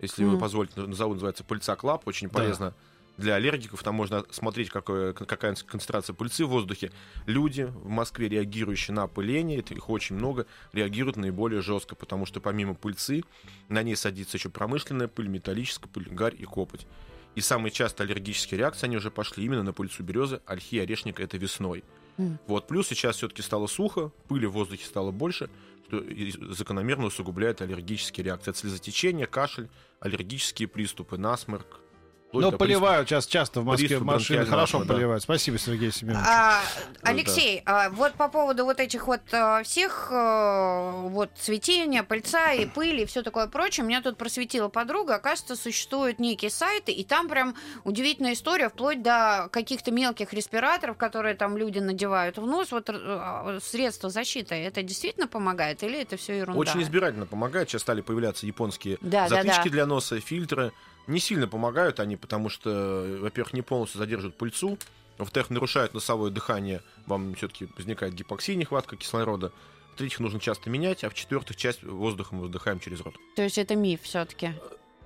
Если 0.00 0.24
вы 0.24 0.32
Мгм. 0.32 0.40
позволите, 0.40 0.80
назову, 0.80 1.14
называется 1.14 1.44
Пыльца 1.44 1.76
Club. 1.76 2.06
Очень 2.06 2.28
Да. 2.28 2.34
полезно 2.34 2.74
для 3.16 3.36
аллергиков. 3.36 3.82
Там 3.82 3.94
можно 3.94 4.24
смотреть, 4.30 4.70
какое, 4.70 5.12
какая 5.12 5.54
концентрация 5.54 6.14
пыльцы 6.14 6.44
в 6.44 6.48
воздухе. 6.48 6.90
Люди 7.26 7.62
в 7.62 7.88
Москве, 7.88 8.28
реагирующие 8.28 8.92
на 8.94 9.06
пыление, 9.06 9.60
это 9.60 9.72
их 9.72 9.88
очень 9.88 10.16
много, 10.16 10.46
реагируют 10.72 11.16
наиболее 11.16 11.62
жестко, 11.62 11.94
потому 11.94 12.26
что 12.26 12.40
помимо 12.40 12.74
пыльцы 12.74 13.22
на 13.68 13.84
ней 13.84 13.94
садится 13.94 14.36
еще 14.36 14.48
промышленная 14.48 15.06
пыль, 15.06 15.28
металлическая 15.28 15.88
пыль, 15.88 16.08
гарь 16.10 16.34
и 16.36 16.44
копоть. 16.44 16.88
И 17.36 17.40
самые 17.40 17.70
часто 17.70 18.02
аллергические 18.02 18.58
реакции, 18.58 18.86
они 18.86 18.96
уже 18.96 19.10
пошли 19.12 19.44
именно 19.44 19.62
на 19.62 19.72
пыльцу 19.72 20.02
березы, 20.02 20.40
ольхи, 20.46 20.78
орешника, 20.78 21.22
это 21.22 21.36
весной. 21.36 21.84
Мгм. 22.16 22.38
Вот, 22.46 22.66
плюс 22.66 22.88
сейчас 22.88 23.16
все-таки 23.16 23.42
стало 23.42 23.68
сухо, 23.68 24.10
пыли 24.28 24.46
в 24.46 24.52
воздухе 24.52 24.86
стало 24.86 25.12
больше, 25.12 25.50
и 26.00 26.32
закономерно 26.52 27.06
усугубляет 27.06 27.62
аллергические 27.62 28.24
реакции. 28.24 28.50
Это 28.50 28.58
слезотечение, 28.58 29.26
кашель, 29.26 29.68
аллергические 30.00 30.68
приступы, 30.68 31.16
насморк. 31.18 31.80
Но 32.40 32.52
поливают 32.52 33.08
сейчас 33.08 33.26
часто 33.26 33.60
в 33.60 33.64
Москве 33.64 33.88
приступ 33.88 34.06
машины, 34.06 34.46
хорошо 34.46 34.84
да. 34.84 34.94
поливают. 34.94 35.22
Спасибо, 35.22 35.58
Сергей 35.58 35.92
Семенович. 35.92 36.26
А, 36.26 36.60
Алексей, 37.02 37.62
а, 37.64 37.90
вот 37.90 38.14
по 38.14 38.28
поводу 38.28 38.64
вот 38.64 38.80
этих 38.80 39.06
вот 39.06 39.20
а, 39.32 39.62
всех 39.62 40.08
а, 40.10 40.92
вот 41.08 41.30
цветения, 41.36 42.02
пыльца 42.02 42.52
и 42.52 42.66
пыли 42.66 43.02
и 43.02 43.06
все 43.06 43.22
такое 43.22 43.46
прочее, 43.46 43.86
меня 43.86 44.02
тут 44.02 44.16
просветила 44.16 44.68
подруга. 44.68 45.16
Оказывается, 45.16 45.56
существуют 45.56 46.18
некие 46.18 46.50
сайты, 46.50 46.92
и 46.92 47.04
там 47.04 47.28
прям 47.28 47.54
удивительная 47.84 48.32
история, 48.32 48.68
вплоть 48.68 49.02
до 49.02 49.48
каких-то 49.50 49.90
мелких 49.90 50.32
респираторов, 50.32 50.96
которые 50.96 51.34
там 51.34 51.56
люди 51.56 51.78
надевают 51.78 52.38
в 52.38 52.46
нос. 52.46 52.72
Вот 52.72 52.88
а, 52.90 53.58
средства 53.62 54.10
защиты, 54.10 54.54
это 54.54 54.82
действительно 54.82 55.26
помогает 55.26 55.82
или 55.82 56.00
это 56.00 56.16
все 56.16 56.38
ерунда? 56.38 56.58
Очень 56.58 56.82
избирательно 56.82 57.26
помогает. 57.26 57.68
Сейчас 57.68 57.82
стали 57.82 58.00
появляться 58.00 58.46
японские 58.46 58.98
Да, 59.00 59.28
да, 59.28 59.36
затычки 59.36 59.64
да. 59.64 59.70
для 59.70 59.86
носа, 59.86 60.20
фильтры. 60.20 60.72
Не 61.06 61.20
сильно 61.20 61.46
помогают 61.46 62.00
они, 62.00 62.16
потому 62.16 62.48
что, 62.48 63.18
во-первых, 63.20 63.52
не 63.52 63.62
полностью 63.62 63.98
задерживают 63.98 64.36
пыльцу, 64.36 64.78
во-вторых, 65.18 65.50
нарушают 65.50 65.94
носовое 65.94 66.30
дыхание, 66.30 66.82
вам 67.06 67.34
все-таки 67.34 67.68
возникает 67.76 68.14
гипоксия, 68.14 68.56
нехватка 68.56 68.96
кислорода. 68.96 69.52
В-третьих, 69.94 70.18
нужно 70.18 70.40
часто 70.40 70.70
менять, 70.70 71.04
а 71.04 71.10
в-четвертых, 71.10 71.56
часть 71.56 71.84
воздуха 71.84 72.34
мы 72.34 72.46
вдыхаем 72.46 72.80
через 72.80 73.00
рот. 73.00 73.14
То 73.36 73.42
есть 73.42 73.58
это 73.58 73.76
миф 73.76 74.02
все-таки. 74.02 74.54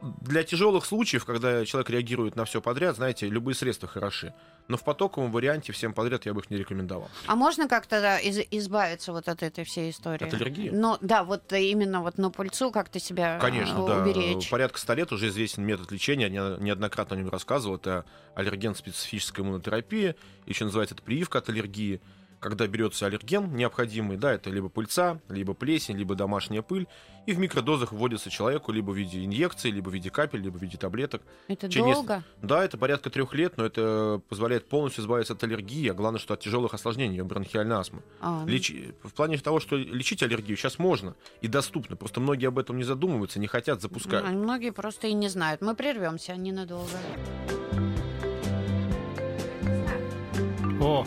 Для 0.00 0.43
тяжелых 0.45 0.85
случаев, 0.85 1.25
когда 1.25 1.64
человек 1.64 1.90
реагирует 1.90 2.37
на 2.37 2.45
все 2.45 2.61
подряд, 2.61 2.97
знаете, 2.97 3.28
любые 3.28 3.55
средства 3.55 3.88
хороши. 3.88 4.33
Но 4.69 4.76
в 4.76 4.85
потоковом 4.85 5.33
варианте 5.33 5.73
всем 5.73 5.93
подряд 5.95 6.26
я 6.26 6.35
бы 6.35 6.40
их 6.40 6.50
не 6.50 6.57
рекомендовал. 6.59 7.09
А 7.26 7.35
можно 7.37 7.69
как-то 7.69 8.00
да, 8.00 8.19
из- 8.19 8.47
избавиться 8.50 9.12
вот 9.12 9.28
от 9.28 9.43
этой 9.43 9.64
всей 9.64 9.90
истории? 9.90 10.26
От 10.26 10.35
аллергии? 10.35 10.69
Ну, 10.71 10.99
да, 11.00 11.25
вот 11.25 11.52
именно 11.52 12.02
вот 12.02 12.19
на 12.19 12.31
пыльцу 12.31 12.71
как-то 12.71 13.00
себя 13.00 13.38
Конечно, 13.40 13.83
э, 13.83 13.87
да. 13.87 14.02
уберечь. 14.02 14.50
Порядка 14.50 14.78
100 14.78 14.95
лет 14.95 15.12
уже 15.12 15.28
известен 15.28 15.64
метод 15.64 15.90
лечения, 15.90 16.25
я 16.28 16.28
не- 16.28 16.64
неоднократно 16.64 17.17
о 17.17 17.19
нем 17.19 17.28
рассказывал. 17.31 17.76
Это 17.76 18.05
аллерген-специфическая 18.35 19.45
иммунотерапия, 19.45 20.17
еще 20.47 20.64
называется 20.64 20.95
это 20.95 21.02
прививка 21.02 21.38
от 21.38 21.49
аллергии. 21.49 22.00
Когда 22.40 22.66
берется 22.68 23.07
аллерген 23.07 23.54
необходимый, 23.57 24.16
да, 24.16 24.33
это 24.33 24.49
либо 24.50 24.68
пыльца, 24.68 25.21
либо 25.28 25.54
плесень, 25.54 25.97
либо 25.97 26.14
домашняя 26.14 26.62
пыль, 26.62 26.87
и 27.26 27.33
в 27.33 27.38
микродозах 27.40 27.92
вводится 27.92 28.30
человеку 28.30 28.71
либо 28.71 28.92
в 28.92 28.97
виде 28.97 29.25
инъекций, 29.25 29.73
либо 29.73 29.90
в 29.90 29.92
виде 29.95 30.09
капель, 30.09 30.40
либо 30.40 30.57
в 30.57 30.62
виде 30.62 30.78
таблеток. 30.78 31.21
Это 31.49 31.68
Через- 31.68 31.95
долго? 31.97 32.23
Да, 32.40 32.64
это 32.64 32.78
порядка 32.78 33.11
трех 33.11 33.35
лет, 33.35 33.57
но 33.57 33.64
это 33.66 34.23
позволяет 34.28 34.68
полностью 34.68 35.02
избавиться 35.02 35.33
от 35.33 35.42
аллергии, 35.42 35.88
а 35.90 35.95
главное, 35.95 36.21
что 36.21 36.35
от 36.35 36.40
тяжелых 36.40 36.75
осложнений, 36.75 37.23
бронхиальной 37.23 37.76
астмы. 37.76 38.02
А, 38.21 38.45
ну, 38.45 38.47
Лечи- 38.49 38.95
В 39.02 39.12
плане 39.14 39.37
того, 39.38 39.59
что 39.59 39.76
лечить 39.76 40.23
аллергию 40.23 40.57
сейчас 40.57 40.78
можно 40.78 41.16
и 41.40 41.49
доступно, 41.49 41.97
просто 41.97 42.21
многие 42.21 42.47
об 42.47 42.59
этом 42.59 42.76
не 42.78 42.85
задумываются, 42.85 43.40
не 43.40 43.49
хотят, 43.49 43.83
запускают. 43.83 44.26
ну, 44.30 44.38
Многие 44.38 44.71
просто 44.71 45.09
и 45.09 45.12
не 45.12 45.28
знают. 45.28 45.61
Мы 45.61 45.75
прервемся 45.75 46.37
ненадолго. 46.37 46.92
О, 50.80 51.04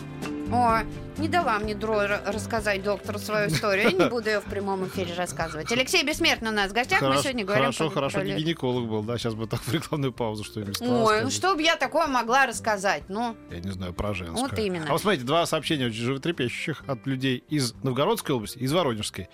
О, 0.52 0.82
не 1.18 1.28
дала 1.28 1.58
мне 1.58 1.74
Дро 1.74 2.02
рассказать 2.26 2.82
доктору 2.82 3.18
свою 3.18 3.48
историю. 3.48 3.90
Я 3.90 3.92
не 3.92 4.08
буду 4.10 4.28
ее 4.28 4.40
в 4.40 4.44
прямом 4.44 4.86
эфире 4.88 5.14
рассказывать. 5.14 5.70
Алексей 5.72 6.04
Бессмертный 6.04 6.50
у 6.50 6.52
нас 6.52 6.70
в 6.70 6.74
гостях. 6.74 7.00
Мы 7.00 7.08
хорошо, 7.08 7.22
сегодня 7.22 7.44
говорим 7.44 7.62
хорошо, 7.64 7.84
про- 7.90 7.94
хорошо, 7.94 8.22
не 8.22 8.34
гинеколог 8.34 8.88
был, 8.88 9.02
да, 9.02 9.18
сейчас 9.18 9.34
бы 9.34 9.46
так 9.46 9.60
в 9.60 9.72
рекламную 9.72 10.12
паузу 10.12 10.44
что-нибудь 10.44 10.80
Ой, 10.80 11.22
ну 11.22 11.30
что 11.30 11.54
бы 11.54 11.62
я 11.62 11.76
такое 11.76 12.06
могла 12.06 12.46
рассказать? 12.46 13.04
Ну, 13.08 13.36
Я 13.50 13.60
не 13.60 13.70
знаю, 13.70 13.92
про 13.94 14.14
женское. 14.14 14.42
Вот 14.48 14.58
именно. 14.58 14.86
А 14.88 14.92
вот 14.92 15.00
смотрите, 15.00 15.24
два 15.24 15.46
сообщения 15.46 15.86
очень 15.86 16.02
животрепещущих 16.02 16.84
от 16.86 17.06
людей 17.06 17.44
из 17.48 17.72
Новгородской 17.82 18.34
области, 18.34 18.58
из 18.58 18.72
Воронежской. 18.72 19.28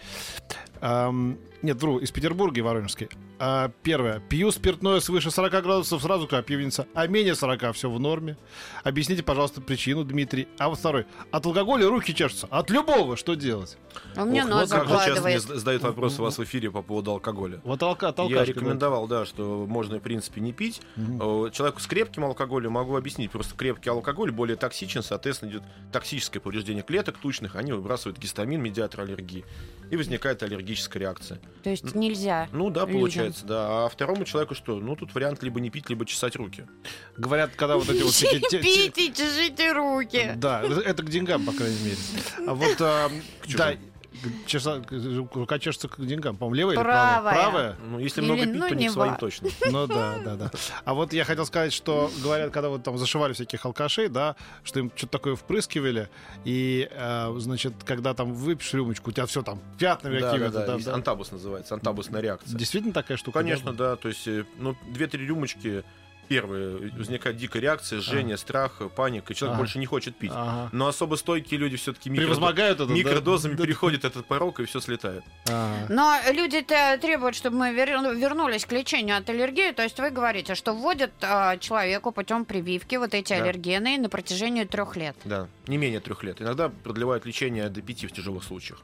Ам, 0.81 1.39
нет, 1.63 1.81
вру, 1.83 1.99
из 1.99 2.11
Петербурга 2.11 2.59
и 2.59 2.63
Воронежской. 2.63 3.09
А, 3.41 3.71
первое. 3.83 4.21
Пью 4.21 4.51
спиртное 4.51 5.01
свыше 5.01 5.31
40 5.31 5.51
градусов, 5.63 6.03
сразу 6.03 6.27
как 6.27 6.47
пьяница. 6.47 6.87
А 6.95 7.07
менее 7.07 7.35
40 7.35 7.75
все 7.75 7.91
в 7.91 7.99
норме. 7.99 8.37
Объясните, 8.85 9.23
пожалуйста, 9.23 9.61
причину, 9.61 10.05
Дмитрий. 10.05 10.49
А 10.59 10.69
вот 10.69 10.79
второй. 10.79 11.07
От 11.31 11.47
алкоголя 11.47 11.89
руки 11.89 12.15
чешутся. 12.15 12.47
От 12.51 12.71
любого 12.71 13.17
что 13.17 13.35
делать? 13.35 13.77
у 14.17 14.25
меня 14.25 14.45
Ох, 14.45 14.51
нос 14.51 14.71
вот 14.71 14.81
как 14.81 14.89
же 14.89 15.07
часто 15.07 15.29
мне 15.29 15.41
задают 15.41 15.83
вопрос 15.83 16.19
у 16.19 16.23
вас 16.23 16.39
в 16.39 16.45
эфире 16.45 16.71
по 16.71 16.83
поводу 16.83 17.13
алкоголя. 17.13 17.61
Вот 17.65 17.83
алка, 17.83 18.09
от 18.09 18.19
Я 18.31 18.45
рекомендовал, 18.45 19.07
да, 19.09 19.25
что 19.25 19.67
можно, 19.69 19.99
в 19.99 20.01
принципе, 20.01 20.41
не 20.41 20.53
пить. 20.53 20.81
Э, 20.97 21.51
Человеку 21.53 21.81
с 21.81 21.87
крепким 21.87 22.25
алкоголем 22.25 22.73
могу 22.73 22.97
объяснить. 22.97 23.31
Просто 23.31 23.57
крепкий 23.57 23.91
алкоголь 23.91 24.31
более 24.31 24.57
токсичен, 24.57 25.03
соответственно, 25.03 25.51
идет 25.51 25.63
токсическое 25.93 26.41
повреждение 26.41 26.83
клеток 26.83 27.19
тучных, 27.19 27.57
они 27.57 27.73
выбрасывают 27.73 28.19
гистамин, 28.19 28.61
медиатор 28.61 29.01
аллергии, 29.03 29.45
и 29.91 29.97
возникает 29.97 30.43
аллергическая 30.69 31.01
реакция. 31.01 31.41
То 31.63 31.71
есть 31.71 31.95
нельзя. 31.95 32.49
Ну 32.53 32.71
да, 32.71 32.83
Людям. 32.83 32.99
получается, 32.99 33.47
да. 33.47 33.87
А 33.87 33.89
второму 33.89 34.25
человеку 34.25 34.55
что? 34.55 34.79
Ну, 34.79 34.97
тут 34.97 35.15
вариант 35.15 35.43
либо 35.43 35.61
не 35.61 35.71
пить, 35.71 35.89
либо 35.89 36.05
чесать 36.05 36.37
руки. 36.37 36.67
Говорят, 37.17 37.51
когда 37.57 37.77
вот 37.77 37.89
эти 37.89 38.03
вот... 38.03 38.13
всякие 38.13 38.41
те- 38.41 38.49
те- 38.49 38.63
Пейте, 38.63 39.13
чешите 39.13 39.73
руки. 39.73 40.33
Да, 40.37 40.63
это 40.63 41.03
к 41.03 41.09
деньгам, 41.09 41.45
по 41.45 41.53
крайней 41.53 41.81
мере. 41.81 41.97
А 42.47 42.55
вот, 42.55 42.77
а, 42.81 43.11
да, 43.57 43.75
чеса- 44.47 44.83
рука 45.35 45.59
чешется 45.59 45.89
к 45.89 46.05
деньгам. 46.05 46.37
По-моему, 46.37 46.55
левая 46.57 46.75
или 46.77 46.83
Правая. 46.83 47.21
правая? 47.21 47.35
Правая? 47.43 47.77
Ну, 47.91 47.99
если 47.99 48.21
Или, 48.21 48.27
много 48.31 48.45
пить, 48.45 48.55
ну, 48.55 48.69
то 48.69 48.75
не 48.75 48.83
не 48.85 48.89
к 48.89 48.93
своим 48.93 49.17
точно. 49.17 49.49
Ну 49.71 49.87
да, 49.87 50.19
да, 50.25 50.37
да. 50.37 50.51
А 50.85 50.95
вот 50.95 51.13
я 51.13 51.25
хотел 51.25 51.47
сказать, 51.47 51.73
что 51.73 52.11
говорят, 52.23 52.51
когда 52.53 52.69
вот 52.69 52.83
там 52.83 52.99
зашивали 52.99 53.33
всяких 53.33 53.65
алкашей, 53.65 54.09
да, 54.09 54.37
что 54.65 54.81
им 54.81 54.93
что-то 54.95 55.13
такое 55.19 55.37
впрыскивали, 55.37 56.09
и, 56.45 56.89
э, 56.91 57.35
значит, 57.39 57.75
когда 57.85 58.15
там 58.15 58.33
выпьешь 58.35 58.73
рюмочку, 58.75 59.11
у 59.11 59.13
тебя 59.13 59.27
все 59.27 59.43
там 59.43 59.61
пятнами 59.79 60.19
Да, 60.21 60.27
да, 60.27 60.31
какими-то. 60.33 60.53
да, 60.67 60.67
да, 60.79 60.85
да. 60.85 60.95
Антабус 60.95 61.33
называется, 61.33 61.75
антабусная 61.75 62.21
реакция. 62.21 62.57
Действительно 62.57 62.93
такая 62.95 63.17
штука? 63.17 63.39
Конечно, 63.41 63.73
да? 63.73 63.91
да. 63.91 63.97
То 63.97 64.09
есть, 64.09 64.27
э, 64.27 64.45
ну, 64.59 64.77
две-три 64.89 65.27
рюмочки, 65.27 65.85
первые, 66.29 66.91
возникает 66.97 67.37
дикая 67.37 67.61
реакция, 67.61 68.01
жжение, 68.01 68.37
страх, 68.37 68.81
паника, 68.95 69.33
и 69.33 69.37
человек 69.37 69.55
Ага. 69.55 69.63
больше 69.63 69.79
не 69.79 69.87
хочет 69.87 70.17
пить. 70.17 70.31
Ага. 70.35 70.69
Но 70.73 70.87
особо 70.87 71.17
стойкие 71.17 71.59
люди 71.59 71.77
все-таки 71.77 72.11
Превозмогают 72.11 72.77
это, 72.81 72.87
да? 72.87 72.95
микродозами 72.95 73.55
Да. 73.55 73.65
переходят 73.65 74.05
этот 74.05 74.27
порог, 74.27 74.61
и 74.61 74.65
все 74.67 74.81
слетает. 74.81 75.25
Ага. 75.49 75.87
Но 75.89 76.17
люди-то 76.33 76.99
требуют, 77.01 77.35
чтобы 77.35 77.57
мы 77.57 77.71
вер- 77.73 78.15
вернулись 78.15 78.65
к 78.67 78.73
лечению 78.73 79.17
от 79.17 79.29
аллергии. 79.31 79.73
То 79.73 79.83
есть 79.83 79.99
вы 79.99 80.11
говорите, 80.11 80.55
что 80.55 80.73
вводят 80.75 81.13
а, 81.23 81.57
человеку 81.57 82.13
путем 82.13 82.45
прививки 82.45 82.97
вот 82.97 83.15
эти 83.15 83.31
Да. 83.33 83.43
аллергены 83.43 83.99
на 83.99 84.09
протяжении 84.09 84.65
трех 84.65 84.97
лет. 84.97 85.17
Да, 85.25 85.49
не 85.67 85.77
менее 85.79 86.01
трех 86.01 86.23
лет. 86.23 86.41
Иногда 86.43 86.69
продлевают 86.69 87.25
лечение 87.27 87.69
до 87.69 87.81
пяти 87.83 88.07
в 88.07 88.13
тяжелых 88.13 88.45
случаях. 88.45 88.81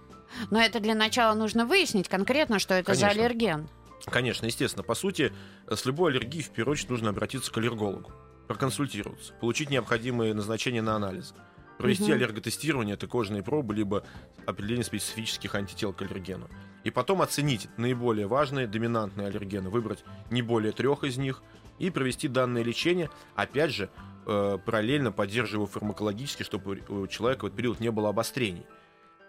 Но 0.50 0.60
это 0.60 0.80
для 0.80 0.94
начала 0.94 1.34
нужно 1.34 1.64
выяснить 1.66 2.08
конкретно, 2.08 2.58
что 2.58 2.74
это 2.74 2.94
за 2.94 3.02
Конечно. 3.08 3.22
аллерген. 3.24 3.68
Конечно, 4.06 4.46
естественно. 4.46 4.82
По 4.82 4.94
сути, 4.94 5.32
с 5.68 5.84
любой 5.86 6.12
аллергией 6.12 6.42
в 6.44 6.50
первую 6.50 6.72
очередь 6.72 6.90
нужно 6.90 7.10
обратиться 7.10 7.50
к 7.52 7.56
аллергологу, 7.58 8.12
проконсультироваться, 8.48 9.32
получить 9.34 9.70
необходимые 9.70 10.34
назначения 10.34 10.82
на 10.82 10.94
анализ, 10.96 11.34
провести 11.78 12.04
Мгм. 12.04 12.12
аллерготестирование, 12.12 12.94
это 12.94 13.06
кожные 13.06 13.42
пробы, 13.42 13.74
либо 13.74 14.04
определение 14.46 14.84
специфических 14.84 15.54
антител 15.54 15.92
к 15.92 16.02
аллергену. 16.02 16.48
И 16.84 16.90
потом 16.90 17.22
оценить 17.22 17.68
наиболее 17.78 18.26
важные 18.26 18.66
доминантные 18.66 19.28
аллергены, 19.28 19.70
выбрать 19.70 20.04
не 20.30 20.42
более 20.42 20.72
трех 20.72 21.02
из 21.02 21.16
них 21.16 21.42
и 21.78 21.90
провести 21.90 22.28
данное 22.28 22.62
лечение, 22.62 23.10
опять 23.34 23.72
же, 23.72 23.88
э, 24.26 24.58
параллельно 24.64 25.12
поддерживая 25.12 25.66
фармакологически, 25.66 26.42
чтобы 26.42 26.82
у 26.88 27.06
человека 27.06 27.44
в 27.44 27.46
этот 27.46 27.56
период 27.56 27.80
не 27.80 27.90
было 27.90 28.10
обострений. 28.10 28.66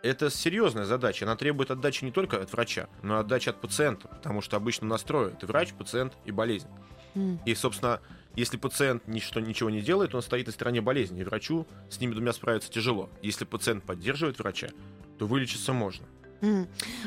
Это 0.04 0.30
серьезная 0.30 0.86
задача. 0.86 1.26
Она 1.26 1.36
требует 1.36 1.72
отдачи 1.72 2.04
не 2.04 2.12
только 2.12 2.42
от 2.42 2.52
врача, 2.52 2.88
но 3.02 3.18
и 3.18 3.20
отдачи 3.22 3.50
от 3.50 3.60
пациента, 3.60 4.08
потому 4.08 4.42
что 4.42 4.58
обычно 4.58 4.88
настрой 4.88 5.32
это 5.32 5.48
врач, 5.48 5.74
пациент 5.74 6.14
и 6.26 6.32
болезнь. 6.32 6.68
М. 7.16 7.40
И, 7.46 7.56
собственно, 7.56 8.02
если 8.36 8.58
пациент 8.58 9.08
ничто, 9.08 9.40
ничего 9.40 9.70
не 9.70 9.82
делает, 9.82 10.14
он 10.14 10.22
стоит 10.22 10.48
на 10.48 10.52
стороне 10.52 10.82
болезни, 10.82 11.22
и 11.22 11.24
врачу 11.24 11.66
с 11.90 12.00
ними 12.00 12.14
двумя 12.14 12.34
справиться 12.34 12.70
тяжело. 12.70 13.10
Если 13.22 13.46
пациент 13.46 13.84
поддерживает 13.84 14.38
врача, 14.40 14.70
то 15.18 15.26
вылечиться 15.26 15.74
можно. 15.74 16.06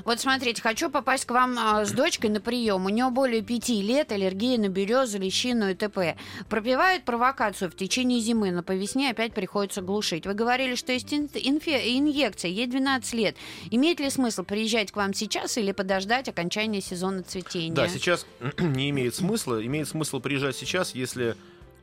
Вот 0.04 0.20
смотрите, 0.20 0.60
хочу 0.62 0.90
попасть 0.90 1.24
к 1.24 1.30
вам 1.30 1.56
а, 1.58 1.84
с 1.84 1.92
дочкой 1.92 2.30
на 2.30 2.40
прием. 2.40 2.86
У 2.86 2.88
нее 2.88 3.08
более 3.10 3.42
пяти 3.42 3.82
лет 3.82 4.10
аллергия 4.10 4.58
на 4.58 4.68
березу, 4.68 5.18
лещину 5.18 5.70
и 5.70 5.74
т.п. 5.74 6.16
Пропивает 6.48 7.04
провокацию 7.04 7.70
в 7.70 7.76
течение 7.76 8.20
зимы, 8.20 8.50
но 8.50 8.62
по 8.62 8.72
весне 8.72 9.10
опять 9.10 9.32
приходится 9.34 9.80
глушить. 9.80 10.26
Вы 10.26 10.34
говорили, 10.34 10.74
что 10.74 10.92
есть 10.92 11.12
ин- 11.12 11.28
инфе- 11.34 11.96
инъекция, 11.98 12.50
ей 12.50 12.66
12 12.66 13.14
лет. 13.14 13.36
Имеет 13.70 14.00
ли 14.00 14.10
смысл 14.10 14.42
приезжать 14.44 14.92
к 14.92 14.96
вам 14.96 15.14
сейчас 15.14 15.56
или 15.58 15.72
подождать 15.72 16.28
окончания 16.28 16.80
сезона 16.80 17.22
цветения? 17.22 17.74
Да, 17.74 17.88
сейчас 17.88 18.26
не 18.58 18.90
имеет 18.90 19.14
смысла. 19.14 19.64
Имеет 19.64 19.88
смысл 19.88 20.20
приезжать 20.20 20.56
сейчас, 20.56 20.94
если 20.94 21.36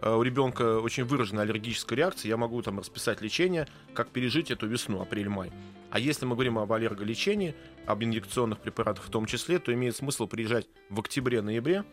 у 0.06 0.22
ребенка 0.22 0.80
очень 0.80 1.04
выраженная 1.04 1.44
аллергическая 1.44 1.98
реакция, 1.98 2.30
я 2.30 2.38
могу 2.38 2.62
там 2.62 2.80
расписать 2.80 3.22
лечение, 3.22 3.68
как 3.94 4.10
пережить 4.10 4.52
эту 4.52 4.68
весну, 4.68 5.02
апрель-май. 5.02 5.52
А 5.90 6.00
если 6.00 6.26
мы 6.26 6.36
говорим 6.36 6.60
об 6.60 6.72
аллерголечении, 6.72 7.56
об 7.88 8.04
инъекционных 8.04 8.60
препаратах 8.60 9.04
в 9.04 9.10
том 9.10 9.26
числе, 9.26 9.60
то 9.60 9.74
имеет 9.74 9.96
смысл 9.96 10.28
приезжать 10.28 10.68
в 10.90 11.00
октябре-ноябре 11.00 11.86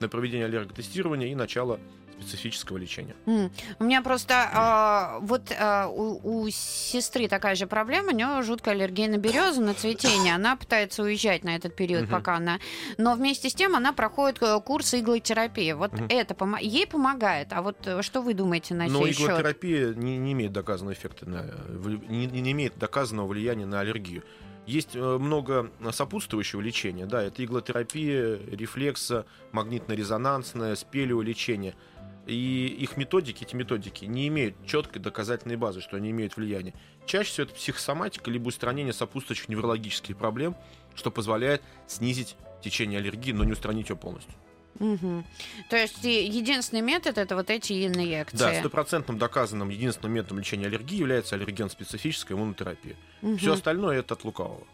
на 0.00 0.08
проведение 0.08 0.46
аллерготестирования 0.46 1.28
и 1.28 1.34
начало 1.34 1.80
специфического 2.20 2.78
лечения. 2.78 3.14
М. 3.26 3.50
У 3.78 3.84
меня 3.84 4.02
просто 4.02 4.34
а, 4.52 5.18
вот 5.20 5.52
а, 5.58 5.88
у, 5.88 6.20
у 6.44 6.48
сестры 6.50 7.28
такая 7.28 7.54
же 7.54 7.66
проблема, 7.66 8.12
у 8.12 8.14
нее 8.14 8.42
жуткая 8.42 8.74
аллергия 8.74 9.08
на 9.08 9.16
березу, 9.18 9.60
на 9.60 9.74
цветение. 9.74 10.34
Она 10.34 10.56
пытается 10.56 11.02
уезжать 11.02 11.44
на 11.44 11.56
этот 11.56 11.74
период, 11.76 12.02
Мгм. 12.04 12.10
пока 12.10 12.36
она. 12.36 12.58
Но 12.98 13.14
вместе 13.14 13.50
с 13.50 13.54
тем 13.54 13.74
она 13.76 13.92
проходит 13.92 14.42
э, 14.42 14.60
курс 14.60 14.94
иглотерапии. 14.94 15.72
Вот 15.72 15.92
Мгм. 15.92 16.06
это 16.08 16.34
помо- 16.34 16.60
ей 16.62 16.86
помогает. 16.86 17.52
А 17.52 17.62
вот 17.62 17.76
э, 17.86 18.02
что 18.02 18.22
вы 18.22 18.34
думаете 18.34 18.74
на 18.74 18.86
Но 18.86 19.04
сей 19.04 19.12
счет? 19.12 19.26
иглотерапия 19.28 19.94
не, 19.94 20.16
не 20.18 20.32
имеет 20.32 20.52
доказанного 20.52 20.94
эффекта, 20.94 21.28
на, 21.28 21.36
вли- 21.68 22.06
не, 22.08 22.26
не 22.26 22.52
имеет 22.52 22.78
доказанного 22.78 23.26
влияния 23.28 23.66
на 23.66 23.80
аллергию. 23.80 24.22
Есть 24.66 24.96
э, 24.96 25.18
много 25.18 25.70
сопутствующего 25.92 26.60
лечения, 26.60 27.06
да, 27.06 27.22
это 27.22 27.44
иглотерапия, 27.44 28.38
рефлекса, 28.46 29.26
магнитно-резонансное, 29.52 30.74
спелеолечение. 30.74 31.74
И 32.26 32.66
их 32.78 32.96
методики, 32.96 33.44
эти 33.44 33.54
методики, 33.54 34.06
не 34.06 34.28
имеют 34.28 34.56
четкой 34.66 35.02
доказательной 35.02 35.56
базы, 35.56 35.82
что 35.82 35.98
они 35.98 36.10
имеют 36.10 36.36
влияние. 36.36 36.72
Чаще 37.04 37.30
всего 37.30 37.44
это 37.44 37.54
психосоматика, 37.54 38.30
либо 38.30 38.48
устранение 38.48 38.94
сопутствующих 38.94 39.50
неврологических 39.50 40.16
проблем, 40.16 40.56
что 40.94 41.10
позволяет 41.10 41.62
снизить 41.86 42.36
течение 42.62 43.00
аллергии, 43.00 43.32
но 43.32 43.44
не 43.44 43.52
устранить 43.52 43.90
ее 43.90 43.96
полностью. 43.96 44.34
Мгм. 44.78 45.24
То 45.68 45.76
есть 45.76 46.02
единственный 46.04 46.82
метод 46.82 47.18
это 47.18 47.36
вот 47.36 47.50
эти 47.50 47.86
инъекции. 47.86 48.36
Да, 48.36 48.54
стопроцентным 48.54 49.18
доказанным 49.18 49.68
единственным 49.68 50.12
методом 50.12 50.40
лечения 50.40 50.66
аллергии 50.66 50.98
является 50.98 51.36
аллерген-специфическая 51.36 52.36
иммунотерапия. 52.36 52.96
Мгм. 53.22 53.38
Все 53.38 53.52
остальное 53.52 54.00
это 54.00 54.14
от 54.14 54.24
лукавого. 54.24 54.66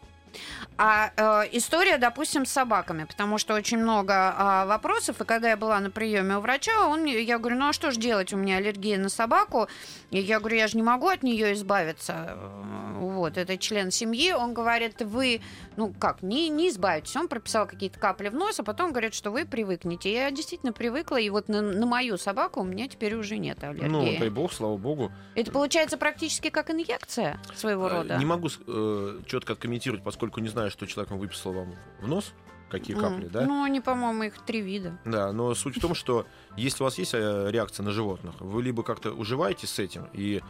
А 0.77 1.13
э, 1.17 1.49
история, 1.53 1.99
допустим, 1.99 2.47
с 2.47 2.53
собаками, 2.53 3.05
потому 3.05 3.39
что 3.39 3.55
очень 3.55 3.79
много 3.79 4.15
а, 4.15 4.67
вопросов, 4.67 5.21
и 5.21 5.25
когда 5.25 5.51
я 5.51 5.57
была 5.57 5.79
на 5.81 5.91
приеме 5.91 6.39
у 6.39 6.41
врача, 6.41 6.87
он 6.87 7.05
я 7.05 7.39
говорю, 7.39 7.57
ну 7.57 7.69
а 7.69 7.73
что 7.73 7.91
же 7.91 8.01
делать, 8.01 8.33
у 8.33 8.37
меня 8.37 8.57
аллергия 8.57 8.99
на 8.99 9.09
собаку, 9.09 9.69
и 10.11 10.19
я 10.19 10.41
говорю, 10.41 10.57
я 10.57 10.69
же 10.69 10.77
не 10.77 10.83
могу 10.83 11.09
от 11.09 11.23
нее 11.23 11.53
избавиться, 11.53 12.31
Э, 12.31 12.99
вот, 13.01 13.37
это 13.37 13.57
член 13.59 13.91
семьи, 13.91 14.33
он 14.33 14.55
говорит, 14.55 15.03
вы, 15.03 15.41
ну 15.77 15.93
как, 15.99 16.23
не, 16.23 16.49
не 16.49 16.69
избавитесь, 16.69 17.17
он 17.17 17.29
прописал 17.29 17.67
какие-то 17.67 17.99
капли 17.99 18.29
в 18.29 18.35
нос, 18.35 18.61
а 18.61 18.63
потом 18.63 18.93
говорит, 18.93 19.15
что 19.15 19.31
вы 19.31 19.45
привыкнете, 19.45 20.13
я 20.13 20.31
действительно 20.31 20.73
привыкла, 20.73 21.17
и 21.17 21.29
вот 21.31 21.49
на, 21.49 21.61
на 21.61 21.87
мою 21.87 22.17
собаку 22.17 22.61
у 22.61 22.65
меня 22.65 22.89
теперь 22.89 23.15
уже 23.15 23.39
нет 23.39 23.63
аллергии. 23.63 23.89
Ну, 23.89 24.19
дай 24.19 24.31
бог, 24.31 24.53
слава 24.53 24.77
богу. 24.77 25.13
Это 25.35 25.51
получается 25.51 25.97
практически 25.97 26.51
как 26.51 26.71
инъекция 26.71 27.39
своего 27.55 27.89
Э, 27.89 27.97
рода. 27.97 28.17
Не 28.17 28.25
могу 28.25 28.49
э, 28.67 29.21
четко 29.27 29.55
откомментировать, 29.55 30.03
поскольку 30.03 30.20
не 30.41 30.49
знаю, 30.49 30.71
что 30.71 30.87
человек 30.87 31.11
выписал 31.13 31.53
вам 31.53 31.75
в 32.01 32.09
нос, 32.09 32.33
какие 32.71 32.97
капли, 32.97 33.27
да? 33.27 33.45
Ну, 33.47 33.63
они, 33.63 33.81
по-моему, 33.81 34.25
их 34.25 34.45
три 34.45 34.61
вида. 34.61 34.99
Да, 35.05 35.33
но 35.33 35.55
суть 35.55 35.77
в 35.77 35.81
том, 35.81 35.95
что 35.95 36.27
если 36.57 36.83
у 36.83 36.85
вас 36.85 36.99
есть 36.99 37.15
э, 37.15 37.51
реакция 37.51 37.85
на 37.85 37.91
животных, 37.91 38.35
вы 38.41 38.63
либо 38.63 38.83
как-то 38.83 39.13
уживаетесь 39.13 39.71
с 39.71 39.79
этим 39.79 40.09
и 40.13 40.41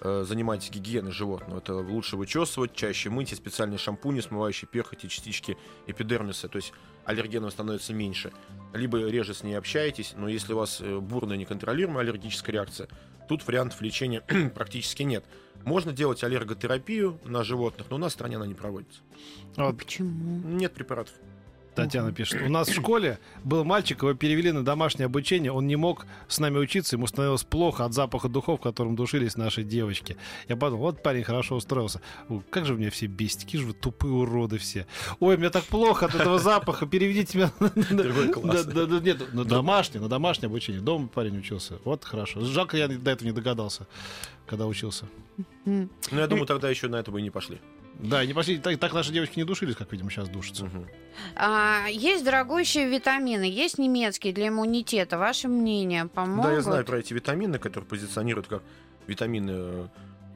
э, 0.00 0.24
занимаетесь 0.26 0.70
гигиеной 0.70 1.12
животного. 1.12 1.58
Это 1.58 1.74
лучше 1.74 2.16
вычесывать, 2.16 2.74
чаще 2.74 3.10
мыть, 3.10 3.32
и 3.32 3.34
специальные 3.34 3.78
шампуни, 3.78 4.20
смывающие 4.20 4.68
перхоть 4.68 5.04
и 5.04 5.08
частички 5.08 5.56
эпидермиса. 5.86 6.48
То 6.48 6.56
есть 6.56 6.72
аллергенов 7.04 7.52
становится 7.52 7.92
меньше. 7.92 8.32
Либо 8.72 8.98
реже 8.98 9.34
с 9.34 9.42
ней 9.42 9.54
общаетесь, 9.54 10.14
но 10.16 10.28
если 10.28 10.52
у 10.52 10.58
вас 10.58 10.80
э, 10.80 10.98
бурная 10.98 11.36
неконтролируемая 11.36 12.04
аллергическая 12.04 12.52
реакция, 12.52 12.88
тут 13.30 13.46
вариантов 13.46 13.80
лечения 13.80 14.22
практически 14.56 15.04
нет. 15.04 15.24
Можно 15.62 15.92
делать 15.92 16.24
аллерготерапию 16.24 17.20
на 17.24 17.44
животных, 17.44 17.86
но 17.88 17.94
у 17.96 17.98
нас 18.00 18.10
в 18.10 18.14
стране 18.14 18.36
она 18.36 18.46
не 18.46 18.54
проводится. 18.54 19.02
Вот 19.56 19.78
Почему? 19.78 20.40
Нет 20.48 20.74
препаратов. 20.74 21.14
Татьяна 21.74 22.12
пишет. 22.12 22.42
У 22.42 22.48
нас 22.50 22.68
в 22.68 22.74
школе 22.74 23.18
был 23.44 23.64
мальчик, 23.64 24.02
его 24.02 24.12
перевели 24.14 24.50
на 24.52 24.64
домашнее 24.64 25.06
обучение. 25.06 25.52
Он 25.52 25.66
не 25.66 25.76
мог 25.76 26.04
с 26.28 26.38
нами 26.40 26.58
учиться, 26.58 26.96
ему 26.96 27.06
становилось 27.06 27.44
плохо 27.44 27.84
от 27.84 27.94
запаха 27.94 28.28
духов, 28.28 28.60
которым 28.60 28.96
душились 28.96 29.36
наши 29.36 29.62
девочки. 29.62 30.16
Я 30.48 30.56
подумал, 30.56 30.86
вот 30.86 31.02
парень 31.02 31.22
хорошо 31.22 31.56
устроился. 31.56 32.00
Как 32.50 32.66
же 32.66 32.74
меня 32.74 32.90
все 32.90 33.06
бесите, 33.06 33.44
какие 33.46 33.60
же 33.60 33.68
вы 33.68 33.72
тупые 33.72 34.12
уроды 34.12 34.58
все. 34.58 34.86
Ой, 35.20 35.36
мне 35.36 35.48
так 35.50 35.64
плохо 35.64 36.06
от 36.06 36.14
этого 36.14 36.38
запаха, 36.38 36.86
переведите 36.86 37.38
меня 37.38 37.52
на- 37.60 37.68
Другой 38.02 38.32
класс. 38.32 38.66
Нет, 38.66 39.32
на 39.32 39.44
домашнее, 39.44 40.00
на 40.02 40.08
домашнее 40.08 40.48
обучение. 40.48 40.82
Дома 40.82 41.08
парень 41.08 41.38
учился. 41.38 41.78
Вот 41.84 42.04
хорошо. 42.04 42.40
Жалко, 42.44 42.76
я 42.76 42.88
до 42.88 43.10
этого 43.10 43.26
не 43.28 43.32
догадался, 43.32 43.86
когда 44.46 44.66
учился. 44.66 45.06
Но 45.64 45.88
я 46.10 46.26
думаю, 46.26 46.46
тогда 46.46 46.68
еще 46.68 46.88
на 46.88 46.96
это 46.96 47.10
бы 47.10 47.20
и 47.20 47.22
не 47.22 47.30
пошли. 47.30 47.58
Да, 48.02 48.24
не 48.24 48.32
пошли, 48.32 48.58
так, 48.58 48.78
так 48.78 48.92
наши 48.94 49.12
девочки 49.12 49.38
не 49.38 49.44
душились, 49.44 49.76
как, 49.76 49.92
видимо, 49.92 50.10
сейчас 50.10 50.28
душатся. 50.28 50.64
Мгм. 50.64 50.86
А, 51.36 51.86
есть 51.88 52.24
дорогущие 52.24 52.88
витамины, 52.88 53.44
есть 53.44 53.78
немецкие 53.78 54.32
для 54.32 54.48
иммунитета. 54.48 55.18
Ваше 55.18 55.48
мнение 55.48 56.06
помогут? 56.06 56.44
Да, 56.44 56.52
я 56.52 56.60
знаю 56.62 56.84
про 56.84 56.98
эти 56.98 57.12
витамины, 57.12 57.58
которые 57.58 57.86
позиционируют 57.88 58.46
как 58.48 58.62
витамины, 59.06 59.88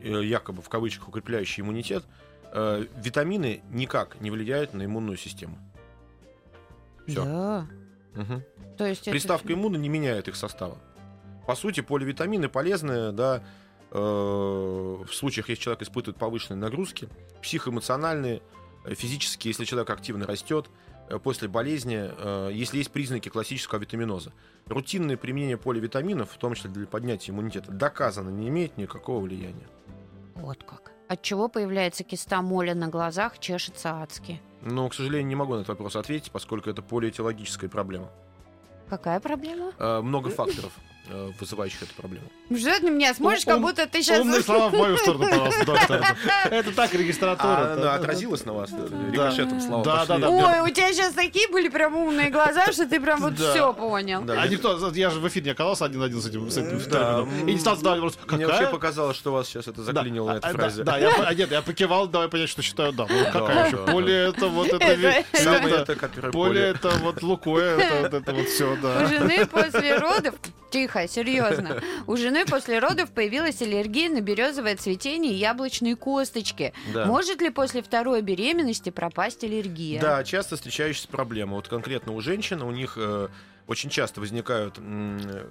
э, 0.03 0.23
якобы 0.25 0.61
в 0.63 0.69
кавычках 0.69 1.09
укрепляющие 1.09 1.65
иммунитет. 1.65 2.05
Э, 2.53 2.85
Витамины 3.03 3.63
никак 3.71 4.21
не 4.21 4.31
влияют 4.31 4.75
на 4.75 4.85
иммунную 4.85 5.17
систему. 5.17 5.59
Всё. 7.07 7.25
Да. 7.25 7.67
Мгм. 8.15 8.43
То 8.79 8.87
есть 8.87 9.03
это- 9.03 9.11
Приставка 9.11 9.53
иммуна 9.53 9.77
не 9.77 9.89
меняет 9.89 10.29
их 10.29 10.37
состава. 10.37 10.79
По 11.47 11.55
сути, 11.55 11.81
поливитамины 11.81 12.49
полезны, 12.49 13.13
да, 13.13 13.43
в 13.99 15.09
случаях, 15.13 15.49
если 15.49 15.63
человек 15.63 15.83
испытывает 15.83 16.19
повышенные 16.19 16.59
нагрузки, 16.59 17.09
психоэмоциональные, 17.43 18.43
э, 18.85 18.95
физические, 18.95 19.51
если 19.51 19.65
человек 19.65 19.91
активно 19.91 20.27
растет, 20.27 20.69
э, 21.09 21.19
после 21.19 21.49
болезни, 21.49 22.11
э, 22.11 22.51
если 22.53 22.79
есть 22.79 22.91
признаки 22.91 23.29
классического 23.29 23.79
витаминоза. 23.79 24.33
Рутинное 24.67 25.17
применение 25.17 25.57
поливитаминов, 25.57 26.33
в 26.33 26.39
том 26.39 26.55
числе 26.55 26.71
для 26.71 26.87
поднятия 26.87 27.31
иммунитета, 27.33 27.71
доказано 27.71 28.31
не 28.31 28.49
имеет 28.49 28.77
никакого 28.79 29.21
влияния. 29.21 29.69
Вот 30.35 30.65
как. 30.65 30.93
От 31.07 31.23
чего 31.23 31.49
появляется 31.49 32.03
киста 32.03 32.41
моля 32.43 32.75
на 32.75 32.89
глазах, 32.89 33.39
чешется 33.39 34.03
адски? 34.03 34.41
Но, 34.63 34.89
к 34.89 34.95
сожалению, 34.95 35.29
не 35.29 35.37
могу 35.37 35.55
на 35.55 35.59
этот 35.59 35.69
вопрос 35.69 35.97
ответить, 35.97 36.33
поскольку 36.33 36.71
это 36.71 36.81
полиэтиологическая 36.83 37.69
проблема. 37.69 38.11
Какая 38.89 39.21
проблема? 39.21 39.73
Э, 39.79 40.01
Много 40.01 40.31
факторов, 40.31 40.73
э, 41.11 41.31
вызывающих 41.39 41.83
эту 41.83 41.95
проблему. 41.95 42.27
Ты 42.49 42.81
на 42.81 42.91
меня 42.91 43.15
смотришь, 43.15 43.45
как 43.45 43.61
будто 43.61 43.87
ты 43.87 44.03
сейчас... 44.03 44.21
Умные 44.21 44.43
слова 44.43 44.69
в 44.69 44.75
мою 44.75 44.97
сторону, 44.99 45.27
пожалуйста, 45.29 45.65
доктор. 45.67 46.05
Это 46.51 46.73
так, 46.73 46.93
регистратура. 46.95 47.49
А 47.49 47.73
она 47.75 47.95
отразилась 47.95 48.45
на 48.45 48.53
вас 48.53 48.71
рикошетом 49.11 49.61
слова 49.61 49.83
Да, 49.85 49.97
пошли. 50.05 50.09
да, 50.09 50.19
да. 50.19 50.29
Ой, 50.31 50.71
у 50.71 50.73
тебя 50.73 50.93
сейчас 50.93 51.15
такие 51.15 51.49
были 51.49 51.69
прям 51.69 51.97
умные 51.97 52.31
глаза, 52.31 52.71
что 52.73 52.87
ты 52.87 53.01
прям 53.01 53.21
вот 53.21 53.35
Да. 53.35 53.51
все 53.51 53.73
понял. 53.73 54.23
Да, 54.23 54.35
А 54.35 54.45
я- 54.45 54.51
никто, 54.53 54.79
я 54.95 55.11
же 55.11 55.21
в 55.21 55.29
эфире 55.29 55.47
не 55.47 55.51
оказался 55.53 55.87
один 55.87 56.01
на 56.01 56.07
один 56.07 56.21
с 56.21 56.27
этим, 56.27 56.51
с 56.51 56.57
этим 56.59 56.79
Да, 56.91 57.15
термином. 57.25 57.49
И 57.49 57.53
не 57.55 57.59
стал 57.59 57.77
задавать 57.77 58.01
вопрос, 58.01 58.19
Мне 58.31 58.47
вообще 58.47 58.61
какая? 58.61 58.73
показалось, 58.73 59.17
что 59.17 59.33
вас 59.33 59.47
сейчас 59.49 59.67
это 59.69 59.83
заклинило 59.83 60.27
на 60.27 60.33
Да, 60.41 60.49
этой 60.49 60.53
да, 60.53 60.59
фразе. 60.59 60.83
Да, 60.85 60.95
а 61.27 61.35
нет, 61.35 61.51
я 61.51 61.63
покивал, 61.63 62.07
давай 62.09 62.29
понять, 62.29 62.49
что 62.51 62.63
считаю, 62.63 62.93
да. 62.93 63.07
Ну, 63.09 63.25
какая 63.33 63.67
еще? 63.69 63.77
да, 63.85 63.93
Поле 63.93 64.15
это 64.15 64.49
вот 64.49 64.69
это... 64.69 65.25
Самое 65.33 65.75
это- 65.77 65.95
которое 65.97 66.31
Поле 66.33 66.61
это 66.61 66.91
вот 67.01 67.23
лукое, 67.23 67.79
это 67.79 68.03
вот 68.03 68.15
это 68.23 68.33
вот 68.35 68.49
все, 68.49 68.73
У 68.73 68.77
да. 68.77 69.07
жены 69.07 69.47
после 69.47 69.97
родов, 69.99 70.35
тихо, 70.71 71.07
серьезно, 71.09 71.81
у 72.07 72.17
жены 72.17 72.34
после 72.45 72.79
родов 72.79 73.11
появилась 73.11 73.63
аллергия 73.63 74.09
на 74.11 74.21
березовое 74.21 74.77
цветение 74.77 75.33
и 75.33 75.37
яблочные 75.37 75.97
косточки. 75.97 76.73
Да. 76.93 77.07
Может 77.07 77.41
ли 77.41 77.51
после 77.51 77.83
второй 77.83 78.23
беременности 78.23 78.91
пропасть 78.91 79.45
аллергия? 79.45 80.01
Да, 80.01 80.25
часто 80.25 80.57
встречающаяся 80.57 81.09
проблема. 81.09 81.55
Вот 81.55 81.69
конкретно 81.69 82.13
у 82.13 82.21
женщин, 82.21 82.63
у 82.63 82.71
них 82.71 82.95
э, 82.97 83.29
очень 83.67 83.91
часто 83.91 84.21
возникают, 84.21 84.77
э, 84.79 85.49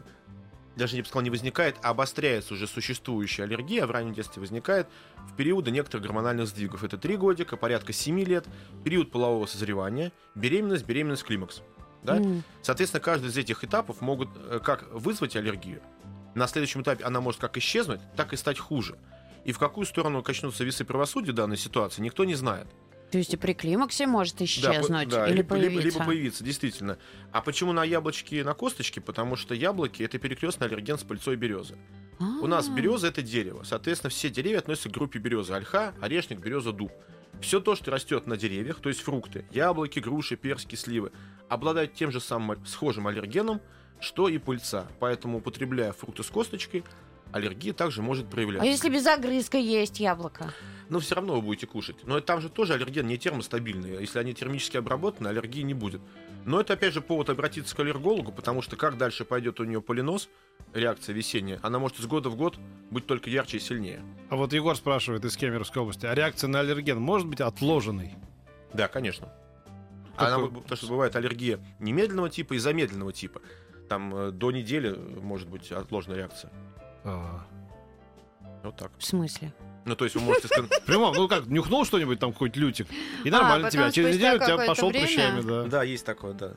даже 0.76 0.96
я 0.96 1.04
бы 1.04 1.08
сказал, 1.08 1.24
не 1.24 1.30
возникает, 1.30 1.76
а 1.82 1.90
обостряется 1.92 2.54
уже 2.54 2.68
существующая 2.68 3.44
аллергия, 3.44 3.86
в 3.86 3.92
раннем 3.92 4.14
детстве 4.14 4.42
возникает 4.42 4.88
в 5.18 5.36
периоды 5.36 5.72
некоторых 5.72 6.06
гормональных 6.06 6.48
сдвигов. 6.48 6.84
Это 6.84 6.98
3 6.98 7.18
годика, 7.18 7.58
порядка 7.58 7.94
7 7.94 8.20
лет, 8.24 8.46
период 8.84 9.12
полового 9.12 9.46
созревания, 9.46 10.12
беременность, 10.36 10.86
беременность, 10.86 11.24
климакс. 11.24 11.62
Да? 12.04 12.18
М. 12.18 12.44
Соответственно, 12.62 13.02
каждый 13.02 13.30
из 13.30 13.38
этих 13.38 13.64
этапов 13.64 14.02
могут 14.02 14.30
э, 14.36 14.60
как 14.64 14.92
вызвать 14.92 15.36
аллергию. 15.36 15.82
На 16.36 16.48
следующем 16.48 16.82
этапе 16.82 17.04
она 17.04 17.22
может 17.22 17.40
как 17.40 17.58
исчезнуть, 17.58 18.02
так 18.16 18.34
и 18.34 18.38
стать 18.38 18.60
хуже. 18.60 18.98
И 19.46 19.52
в 19.52 19.60
какую 19.60 19.86
сторону 19.86 20.24
качнутся 20.24 20.64
весы 20.64 20.86
правосудия 20.86 21.32
в 21.32 21.36
данной 21.36 21.58
ситуации, 21.58 22.02
никто 22.02 22.24
не 22.26 22.36
знает. 22.36 22.68
То 23.12 23.20
есть 23.20 23.32
и 23.34 23.38
при 23.38 23.54
климаксе 23.54 24.08
может 24.08 24.42
исчезнуть 24.42 25.10
да, 25.10 25.28
или 25.28 25.38
либо, 25.38 25.56
либо- 25.56 25.68
появиться? 25.76 26.00
либо 26.00 26.06
появиться, 26.06 26.44
действительно. 26.44 26.98
А 27.32 27.42
почему 27.42 27.72
на 27.72 27.84
яблочки 27.84 28.36
и 28.36 28.44
на 28.44 28.56
косточки? 28.56 29.00
Потому 29.00 29.36
что 29.36 29.54
яблоки 29.54 30.02
это 30.02 30.18
перекрестный 30.18 30.66
аллерген 30.68 30.98
с 30.98 31.04
пыльцой 31.04 31.36
березы. 31.36 31.78
У 32.20 32.48
нас 32.48 32.70
А. 32.70 32.72
береза 32.72 33.08
это 33.08 33.22
дерево. 33.22 33.64
Соответственно, 33.66 34.10
все 34.10 34.30
деревья 34.30 34.60
относятся 34.60 34.90
к 34.90 34.94
группе 34.94 35.20
березы. 35.20 35.54
Ольха, 35.54 35.94
орешник, 36.02 36.40
береза, 36.40 36.72
дуб. 36.72 36.92
Все 37.42 37.60
то, 37.60 37.76
что 37.76 37.92
растет 37.92 38.26
на 38.28 38.38
деревьях, 38.38 38.80
то 38.80 38.90
есть 38.90 39.02
фрукты, 39.02 39.46
яблоки, 39.52 40.00
груши, 40.00 40.36
персики, 40.36 40.76
сливы, 40.76 41.12
обладают 41.50 41.94
тем 41.94 42.12
же 42.12 42.20
самым 42.20 42.66
схожим 42.66 43.08
аллергеном, 43.08 43.62
что 44.00 44.28
и 44.28 44.38
пыльца. 44.38 44.88
Поэтому, 45.00 45.38
употребляя 45.38 45.94
фрукты 45.94 46.24
с 46.24 46.28
косточкой, 46.30 46.84
аллергия 47.32 47.74
также 47.74 48.02
может 48.02 48.28
А 48.28 48.30
проявляться. 48.30 48.68
если 48.68 48.90
без 48.90 49.06
огрызка 49.08 49.58
есть 49.58 50.00
яблоко? 50.00 50.54
Но 50.90 51.00
все 51.00 51.16
равно 51.16 51.36
вы 51.36 51.42
будете 51.42 51.66
кушать. 51.66 51.96
Но 52.06 52.20
там 52.20 52.42
же 52.42 52.50
тоже 52.50 52.74
аллерген 52.74 53.08
не 53.08 53.18
термостабильный. 53.18 54.00
Если 54.02 54.20
они 54.20 54.34
термически 54.34 54.78
обработаны, 54.78 55.30
аллергии 55.30 55.62
не 55.62 55.74
будет. 55.74 56.02
Но 56.46 56.60
это 56.60 56.74
опять 56.74 56.94
же 56.94 57.02
повод 57.02 57.30
обратиться 57.30 57.76
к 57.76 57.80
аллергологу, 57.80 58.32
потому 58.34 58.62
что 58.62 58.76
как 58.76 58.98
дальше 58.98 59.24
пойдет 59.24 59.60
у 59.62 59.64
нее 59.64 59.82
полинос, 59.82 60.30
реакция 60.74 61.14
весенняя, 61.14 61.60
она 61.64 61.80
может 61.80 62.00
из 62.00 62.06
года 62.06 62.30
в 62.30 62.36
год 62.36 62.58
быть 62.92 63.08
только 63.08 63.30
ярче 63.30 63.58
и 63.58 63.60
сильнее. 63.62 64.04
А 64.30 64.36
вот 64.36 64.52
Егор 64.52 64.76
спрашивает 64.76 65.24
из 65.24 65.38
Кемеровской 65.38 65.82
области, 65.82 66.06
а 66.06 66.14
реакция 66.14 66.50
на 66.50 66.60
аллерген 66.60 67.00
может 67.00 67.28
быть 67.28 67.40
отложенной? 67.40 68.16
Да, 68.74 68.90
конечно. 68.90 69.32
Она, 70.18 70.40
потому 70.48 70.76
что 70.78 70.88
бывает 70.88 71.16
аллергия 71.16 71.60
немедленного 71.80 72.30
типа 72.30 72.54
и 72.54 72.58
замедленного 72.58 73.14
типа. 73.14 73.42
Там 73.90 74.16
э, 74.16 74.32
до 74.32 74.52
недели 74.52 74.90
может 75.22 75.50
быть 75.50 75.72
отложенная 75.72 76.18
реакция. 76.18 76.52
А. 77.04 77.46
Вот 78.64 78.78
так. 78.78 78.92
В 78.98 79.04
смысле? 79.04 79.54
Ну, 79.86 79.96
то 79.96 80.06
есть 80.06 80.16
вы 80.16 80.22
можете... 80.22 80.48
скон- 80.48 80.70
Прямо, 80.86 81.12
ну 81.14 81.28
как, 81.28 81.48
нюхнул 81.48 81.84
что-нибудь 81.86 82.20
там, 82.20 82.32
какой-нибудь 82.32 82.58
лютик, 82.62 82.88
и 83.26 83.30
нормально 83.30 83.68
А, 83.68 83.72
тебя. 83.72 83.92
Через 83.92 84.16
неделю 84.16 84.42
у 84.42 84.46
тебя 84.46 84.58
пошел 84.66 84.90
время- 84.90 85.06
прыщами, 85.06 85.42
да. 85.42 85.64
Да, 85.64 85.84
есть 85.84 86.06
такое, 86.06 86.34
да. 86.34 86.54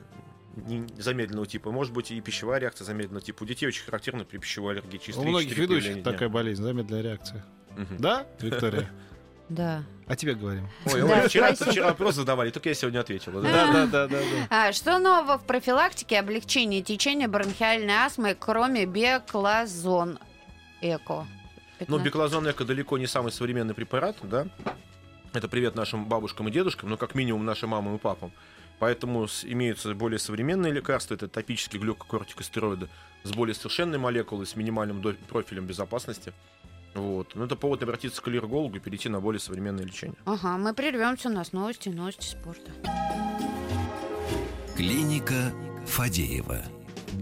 Не- 0.55 0.87
Замедленного 0.97 1.45
типа. 1.45 1.71
Может 1.71 1.93
быть 1.93 2.11
и 2.11 2.21
пищевая 2.21 2.59
реакция 2.61 2.85
замедленного 2.85 3.21
типа. 3.21 3.43
У 3.43 3.45
детей 3.45 3.67
очень 3.67 3.83
характерна 3.83 4.23
при 4.23 4.37
пищевой 4.37 4.73
аллергии. 4.73 4.97
Через 4.97 5.17
У 5.17 5.23
3-4 5.23 5.27
многих 5.29 5.57
ведущих 5.57 6.03
такая 6.03 6.29
болезнь, 6.29 6.63
замедленная 6.63 7.01
реакция. 7.01 7.45
Мгм. 7.75 7.97
Да, 7.97 8.25
Виктория? 8.39 8.89
Да. 9.49 9.83
О 10.07 10.15
тебе 10.15 10.35
говорим. 10.35 10.67
Ой, 10.85 11.01
Да, 11.01 11.21
ой, 11.21 11.27
вчера, 11.27 11.53
вчера 11.53 11.87
вопрос 11.87 12.15
задавали, 12.15 12.49
только 12.49 12.69
я 12.69 12.75
сегодня 12.75 12.99
ответила. 12.99 13.41
да. 13.41 13.71
Да, 13.71 13.85
да, 13.85 14.07
да, 14.07 14.19
да. 14.19 14.47
А, 14.67 14.73
что 14.73 14.99
нового 14.99 15.37
в 15.37 15.45
профилактике 15.45 16.19
облегчения 16.19 16.81
течения 16.81 17.27
бронхиальной 17.27 17.93
астмы, 17.93 18.35
кроме 18.37 18.85
беклазон 18.85 20.19
эко? 20.81 21.25
Ну, 21.79 21.85
15. 21.85 22.05
беклозон 22.05 22.49
эко 22.49 22.65
далеко 22.65 22.97
не 22.97 23.07
самый 23.07 23.31
современный 23.31 23.73
препарат, 23.73 24.17
да. 24.23 24.47
Это 25.33 25.47
привет 25.47 25.75
нашим 25.75 26.05
бабушкам 26.05 26.47
и 26.47 26.51
дедушкам, 26.51 26.89
ну, 26.89 26.97
как 26.97 27.13
минимум, 27.15 27.45
нашим 27.45 27.69
мамам 27.69 27.95
и 27.95 27.99
папам. 27.99 28.31
Поэтому 28.79 29.27
имеются 29.43 29.93
более 29.95 30.19
современные 30.19 30.71
лекарства, 30.71 31.15
это 31.15 31.27
топические 31.27 31.81
глюкокортикостероиды 31.81 32.89
с 33.23 33.31
более 33.31 33.55
совершенной 33.55 33.97
молекулой, 33.97 34.45
с 34.45 34.55
минимальным 34.55 35.01
профилем 35.27 35.65
безопасности. 35.65 36.33
Вот. 36.97 37.35
Но 37.35 37.45
это 37.45 37.55
повод 37.55 37.83
обратиться 37.83 38.21
к 38.21 38.27
аллергологу 38.27 38.77
и 38.77 38.79
перейти 38.79 39.07
на 39.09 39.21
более 39.21 39.39
современное 39.39 39.85
лечение. 39.85 40.17
Ага, 40.25 40.57
мы 40.57 40.73
прервемся, 40.73 41.29
у 41.29 41.31
нас 41.31 41.53
новости, 41.53 41.89
новости 41.89 42.25
спорта. 42.25 42.71
Клиника 44.75 45.53
Фадеева. 45.85 46.63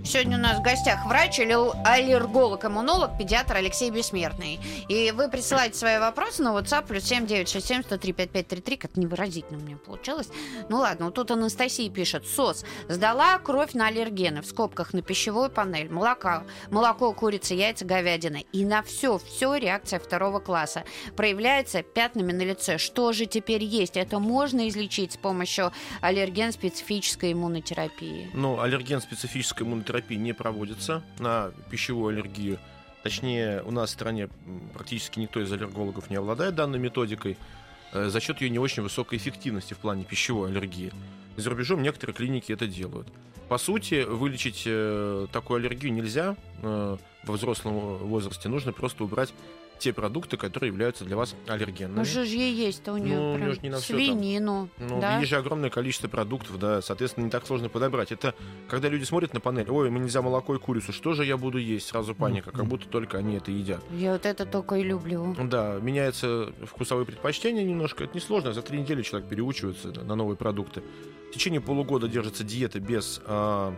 Сегодня 0.06 0.38
у 0.38 0.40
нас 0.42 0.60
в 0.60 0.62
гостях 0.62 1.04
врач, 1.08 1.40
аллер- 1.40 1.74
аллерголог, 1.84 2.64
иммунолог, 2.64 3.18
педиатр 3.18 3.56
Алексей 3.56 3.90
Бессмертный. 3.90 4.60
И 4.88 5.12
вы 5.12 5.30
присылаете 5.30 5.76
свои 5.80 5.98
вопросы 5.98 6.44
на 6.44 6.50
WhatsApp 6.50 6.86
плюс 6.86 7.06
7967 7.06 7.82
103 7.82 8.14
5533, 8.14 8.78
как 8.78 8.98
невыразительно 8.98 9.58
у 9.58 9.62
меня 9.62 9.78
получилось. 9.78 10.30
Ну 10.70 10.78
ладно, 10.78 11.06
вот 11.06 11.16
тут 11.16 11.32
Анастасия 11.32 11.90
пишет. 11.90 12.28
СОС. 12.28 12.66
Сдала 12.88 13.40
кровь 13.40 13.74
на 13.74 13.88
аллергены, 13.88 14.42
в 14.42 14.46
скобках 14.46 14.94
на 14.94 15.02
пищевую 15.02 15.50
панель, 15.50 15.90
молока, 15.90 16.44
молоко, 16.70 17.12
курица, 17.12 17.56
яйца, 17.56 17.84
говядина. 17.84 18.38
И 18.54 18.64
на 18.64 18.84
все, 18.84 19.18
все 19.18 19.56
реакция 19.56 20.00
второго 20.00 20.40
класса. 20.40 20.84
Проявляется 21.16 21.82
пятнами 21.82 22.32
на 22.32 22.44
лице. 22.44 22.78
Что 22.78 23.12
же 23.12 23.26
теперь 23.26 23.64
есть? 23.64 23.98
Это 23.98 24.20
можно 24.20 24.70
излечить 24.70 25.14
с 25.14 25.18
помощью 25.18 25.72
аллерген-специфической 26.02 27.34
иммунотерапии? 27.34 28.30
Но 28.36 28.62
аллерген 28.62 29.02
специфической 29.02 29.64
иммунотерапии 29.96 30.16
не 30.16 30.34
проводится 30.34 31.04
на 31.20 31.52
пищевую 31.70 32.16
аллергию. 32.16 32.60
Точнее, 33.04 33.62
у 33.64 33.72
нас 33.72 33.90
в 33.90 33.94
стране 33.94 34.30
практически 34.74 35.20
никто 35.20 35.40
из 35.40 35.52
аллергологов 35.52 36.10
не 36.10 36.16
обладает 36.16 36.56
данной 36.56 36.80
методикой 36.80 37.38
э, 37.94 38.10
за 38.10 38.20
счет 38.20 38.42
ее 38.42 38.50
не 38.50 38.60
очень 38.60 38.82
высокой 38.84 39.18
эффективности 39.18 39.74
в 39.74 39.78
плане 39.78 40.04
пищевой 40.04 40.50
аллергии. 40.50 40.92
За 41.38 41.50
рубежом 41.50 41.84
некоторые 41.84 42.16
клиники 42.16 42.52
это 42.52 42.68
делают. 42.68 43.08
По 43.48 43.60
сути, 43.60 44.04
вылечить 44.04 44.64
э, 44.66 45.28
такую 45.32 45.58
аллергию 45.58 45.94
нельзя 45.94 46.36
э, 46.64 46.98
во 47.24 47.34
взрослом 47.34 47.98
возрасте. 47.98 48.50
Нужно 48.50 48.74
просто 48.74 49.04
убрать 49.04 49.34
те 49.80 49.94
продукты, 49.94 50.38
которые 50.38 50.70
являются 50.70 51.06
для 51.06 51.16
вас 51.18 51.36
аллергенными. 51.48 51.98
Ну 52.00 52.06
что 52.06 52.26
же 52.26 52.36
ей 52.36 52.54
есть-то 52.54 52.94
у 52.94 52.98
нее 52.98 53.16
Ну, 53.18 53.34
у 53.34 53.36
прям 53.38 53.54
ж 53.54 53.62
не 53.62 53.70
на 53.70 53.78
всё 53.78 53.94
там. 53.94 53.98
свинину, 54.04 54.70
Ну, 54.78 55.00
да? 55.02 55.18
есть 55.20 55.30
же 55.30 55.38
огромное 55.38 55.70
количество 55.70 56.08
продуктов, 56.08 56.58
да, 56.60 56.82
соответственно, 56.82 57.26
не 57.26 57.30
так 57.32 57.46
сложно 57.46 57.70
подобрать. 57.70 58.12
Это 58.12 58.34
когда 58.70 58.90
люди 58.90 59.04
смотрят 59.04 59.34
на 59.34 59.40
панель, 59.40 59.70
ой, 59.70 59.90
мне 59.90 60.02
нельзя 60.02 60.22
молоко 60.22 60.56
и 60.56 60.60
курицу, 60.60 60.94
что 60.94 61.14
же 61.14 61.26
я 61.26 61.38
буду 61.38 61.58
есть? 61.58 61.88
Сразу 61.88 62.16
паника, 62.16 62.52
как 62.52 62.66
будто 62.66 62.88
только 62.88 63.18
они 63.18 63.36
это 63.36 63.52
едят. 63.52 63.84
Я 63.92 64.14
вот 64.14 64.26
это 64.26 64.46
только 64.46 64.76
и 64.76 64.84
люблю. 64.84 65.36
Да, 65.44 65.78
меняются 65.82 66.52
вкусовые 66.66 67.06
предпочтения 67.06 67.64
немножко, 67.64 68.04
это 68.06 68.16
несложно, 68.16 68.54
за 68.54 68.62
три 68.62 68.80
недели 68.80 69.02
человек 69.02 69.30
переучивается 69.30 69.90
на 70.04 70.16
новые 70.16 70.38
продукты. 70.38 70.82
В 71.30 71.34
течение 71.34 71.60
полугода 71.62 72.08
держится 72.08 72.44
диета 72.44 72.80
без 72.80 73.22
а, 73.26 73.76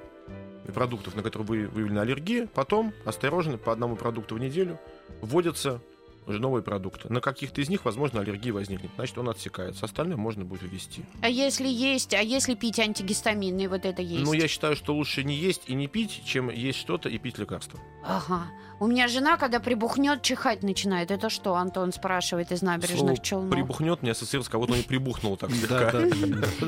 продуктов, 0.74 1.16
на 1.16 1.24
которые 1.24 1.48
вы- 1.48 1.68
выявлена 1.68 2.02
аллергия, 2.02 2.48
потом 2.54 2.94
осторожно 3.06 3.58
по 3.58 3.72
одному 3.72 3.96
продукту 3.96 4.36
в 4.36 4.40
неделю 4.40 4.80
вводятся 5.22 5.82
уже 6.28 6.40
новые 6.40 6.62
продукты. 6.62 7.12
На 7.12 7.22
каких-то 7.22 7.62
из 7.62 7.70
них, 7.70 7.86
возможно, 7.86 8.20
аллергия 8.20 8.52
возникнет. 8.52 8.92
Значит, 8.96 9.18
он 9.18 9.30
отсекается. 9.30 9.86
Остальное 9.86 10.18
можно 10.18 10.44
будет 10.44 10.64
ввести. 10.64 11.06
А 11.22 11.30
если 11.30 11.68
есть, 11.68 12.14
а 12.14 12.22
если 12.22 12.54
пить 12.54 12.80
антигистаминные, 12.80 13.70
вот 13.70 13.86
это 13.86 14.02
есть? 14.02 14.26
Ну, 14.26 14.34
я 14.34 14.48
считаю, 14.48 14.76
что 14.76 14.94
лучше 14.94 15.24
не 15.24 15.36
есть 15.36 15.64
и 15.68 15.74
не 15.74 15.88
пить, 15.88 16.24
чем 16.26 16.50
есть 16.50 16.80
что-то 16.80 17.08
и 17.08 17.18
пить 17.18 17.38
лекарства. 17.38 17.80
Ага. 18.04 18.48
У 18.80 18.88
меня 18.88 19.08
жена, 19.08 19.38
когда 19.38 19.60
прибухнет, 19.60 20.22
чихать 20.22 20.62
начинает. 20.64 21.10
Это 21.12 21.30
что, 21.30 21.56
Антон 21.56 21.92
спрашивает 21.92 22.52
из 22.52 22.62
набережных 22.62 23.00
Слово 23.00 23.18
Челнов? 23.18 23.52
прибухнет, 23.52 24.02
мне 24.04 24.12
ассоциируется, 24.12 24.52
кого-то 24.52 24.76
не 24.76 24.84
прибухнул 24.84 25.36
так 25.38 25.50
слегка. 25.52 25.94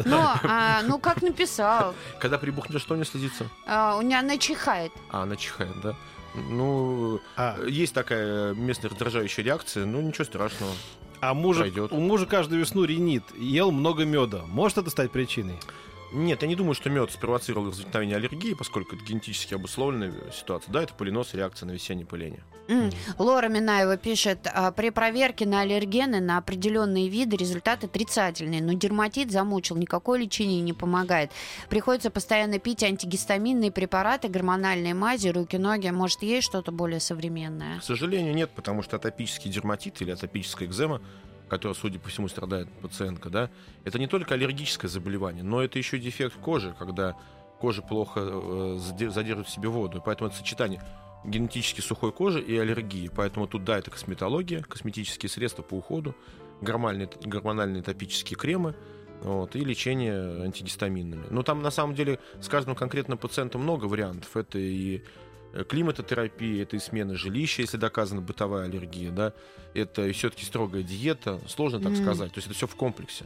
Ну, 0.06 0.18
а, 0.18 0.82
ну, 0.84 0.98
как 0.98 1.22
написал. 1.22 1.94
Когда 2.20 2.38
прибухнет, 2.40 2.82
что 2.82 2.96
не 2.96 3.04
следится? 3.04 3.48
А, 3.68 3.98
у 3.98 4.02
меня 4.02 4.20
она 4.20 4.38
чихает. 4.38 4.92
А, 5.12 5.24
она 5.24 5.36
чихает, 5.36 5.80
да? 5.84 5.96
Ну, 6.50 7.20
А, 7.36 7.58
есть 7.66 7.94
такая 7.94 8.54
местная 8.54 8.90
раздражающая 8.90 9.44
реакция, 9.44 9.86
ну 9.86 10.02
ничего 10.02 10.26
страшного. 10.26 10.74
а 11.22 11.34
мужа, 11.34 11.72
у 11.92 12.00
мужа 12.00 12.26
каждую 12.26 12.62
весну 12.62 12.84
ренит, 12.86 13.24
ел 13.38 13.72
много 13.72 14.06
меда. 14.06 14.44
Может 14.48 14.78
это 14.80 14.90
стать 14.90 15.12
причиной? 15.12 15.58
Нет, 16.12 16.42
я 16.42 16.48
не 16.48 16.56
думаю, 16.56 16.74
что 16.74 16.90
мед 16.90 17.12
спровоцировал 17.12 17.68
возникновение 17.68 18.18
аллергии, 18.18 18.54
поскольку 18.54 18.96
это 18.96 19.06
генетически 19.06 19.54
обусловленная 19.54 20.14
ситуация. 20.34 20.72
Да, 20.72 20.84
это 20.84 20.94
полинос, 20.94 21.34
реакция 21.34 21.68
на 21.68 21.72
весеннее 21.72 22.06
пыление. 22.06 22.44
М. 22.68 22.92
Лора 23.18 23.48
Минаева 23.48 23.98
пишет, 23.98 24.48
а, 24.54 24.72
при 24.72 24.92
проверке 24.92 25.48
на 25.48 25.62
аллергены 25.62 26.20
на 26.20 26.38
определенные 26.38 27.10
виды 27.10 27.36
результат 27.36 27.84
отрицательный, 27.84 28.62
но 28.62 28.74
дерматит 28.74 29.32
замучил, 29.32 29.76
никакое 29.76 30.20
лечение 30.20 30.62
не 30.62 30.74
помогает. 30.74 31.32
Приходится 31.70 32.12
постоянно 32.12 32.60
пить 32.60 32.84
антигистаминные 32.84 33.72
препараты, 33.72 34.28
гормональные 34.28 34.94
мази, 34.94 35.30
руки-ноги. 35.30 35.90
Может, 35.90 36.22
есть 36.22 36.46
что-то 36.46 36.72
более 36.72 37.00
современное? 37.00 37.80
К 37.80 37.84
сожалению, 37.84 38.36
нет, 38.36 38.52
потому 38.56 38.84
что 38.84 38.98
атопический 38.98 39.50
дерматит 39.50 40.02
или 40.02 40.12
атопическая 40.12 40.68
экзема, 40.68 41.02
которая, 41.50 41.76
судя 41.76 42.00
по 42.00 42.10
всему, 42.10 42.28
страдает 42.28 42.70
пациентка, 42.82 43.30
да, 43.30 43.50
это 43.84 44.00
не 44.00 44.08
только 44.08 44.36
аллергическое 44.36 44.90
заболевание, 44.90 45.44
но 45.44 45.62
это 45.62 45.78
еще 45.78 46.00
дефект 46.00 46.36
кожи, 46.36 46.76
когда 46.80 47.18
кожа 47.60 47.82
плохо 47.82 48.22
э, 48.22 48.78
заде- 48.80 49.10
задерживает 49.10 49.48
в 49.48 49.52
себе 49.52 49.70
воду. 49.70 50.02
Поэтому 50.06 50.30
это 50.30 50.38
сочетание 50.38 50.82
генетически 51.26 51.82
сухой 51.82 52.12
кожи 52.12 52.42
и 52.42 52.58
аллергии. 52.58 53.12
Поэтому 53.14 53.48
тут, 53.48 53.64
да, 53.64 53.78
это 53.78 53.92
косметология, 53.92 54.62
косметические 54.62 55.30
средства 55.30 55.62
по 55.62 55.76
уходу, 55.76 56.16
гормональные, 56.62 57.10
гормональные 57.24 57.84
топические 57.84 58.38
кремы, 58.38 58.76
вот, 59.22 59.56
и 59.56 59.60
лечение 59.60 60.44
антигистаминными. 60.44 61.26
Но 61.30 61.44
там, 61.44 61.62
на 61.62 61.72
самом 61.72 61.96
деле, 61.96 62.20
с 62.40 62.48
каждым 62.48 62.76
конкретным 62.76 63.18
пациентом 63.18 63.62
много 63.62 63.86
вариантов. 63.86 64.36
Это 64.38 64.58
и 64.58 65.04
климатотерапия, 65.68 66.64
это 66.64 66.76
и 66.76 66.80
смена 66.80 67.16
жилища, 67.16 67.62
если 67.62 67.78
доказана 67.78 68.22
бытовая 68.22 68.66
аллергия, 68.66 69.12
да, 69.12 69.34
это 69.74 70.12
все-таки 70.14 70.46
строгая 70.46 70.84
диета, 70.84 71.40
сложно 71.48 71.80
так 71.80 71.94
Мгм. 71.94 72.02
сказать, 72.02 72.32
то 72.34 72.38
есть 72.38 72.48
это 72.48 72.56
все 72.56 72.68
в 72.68 72.76
комплексе. 72.76 73.26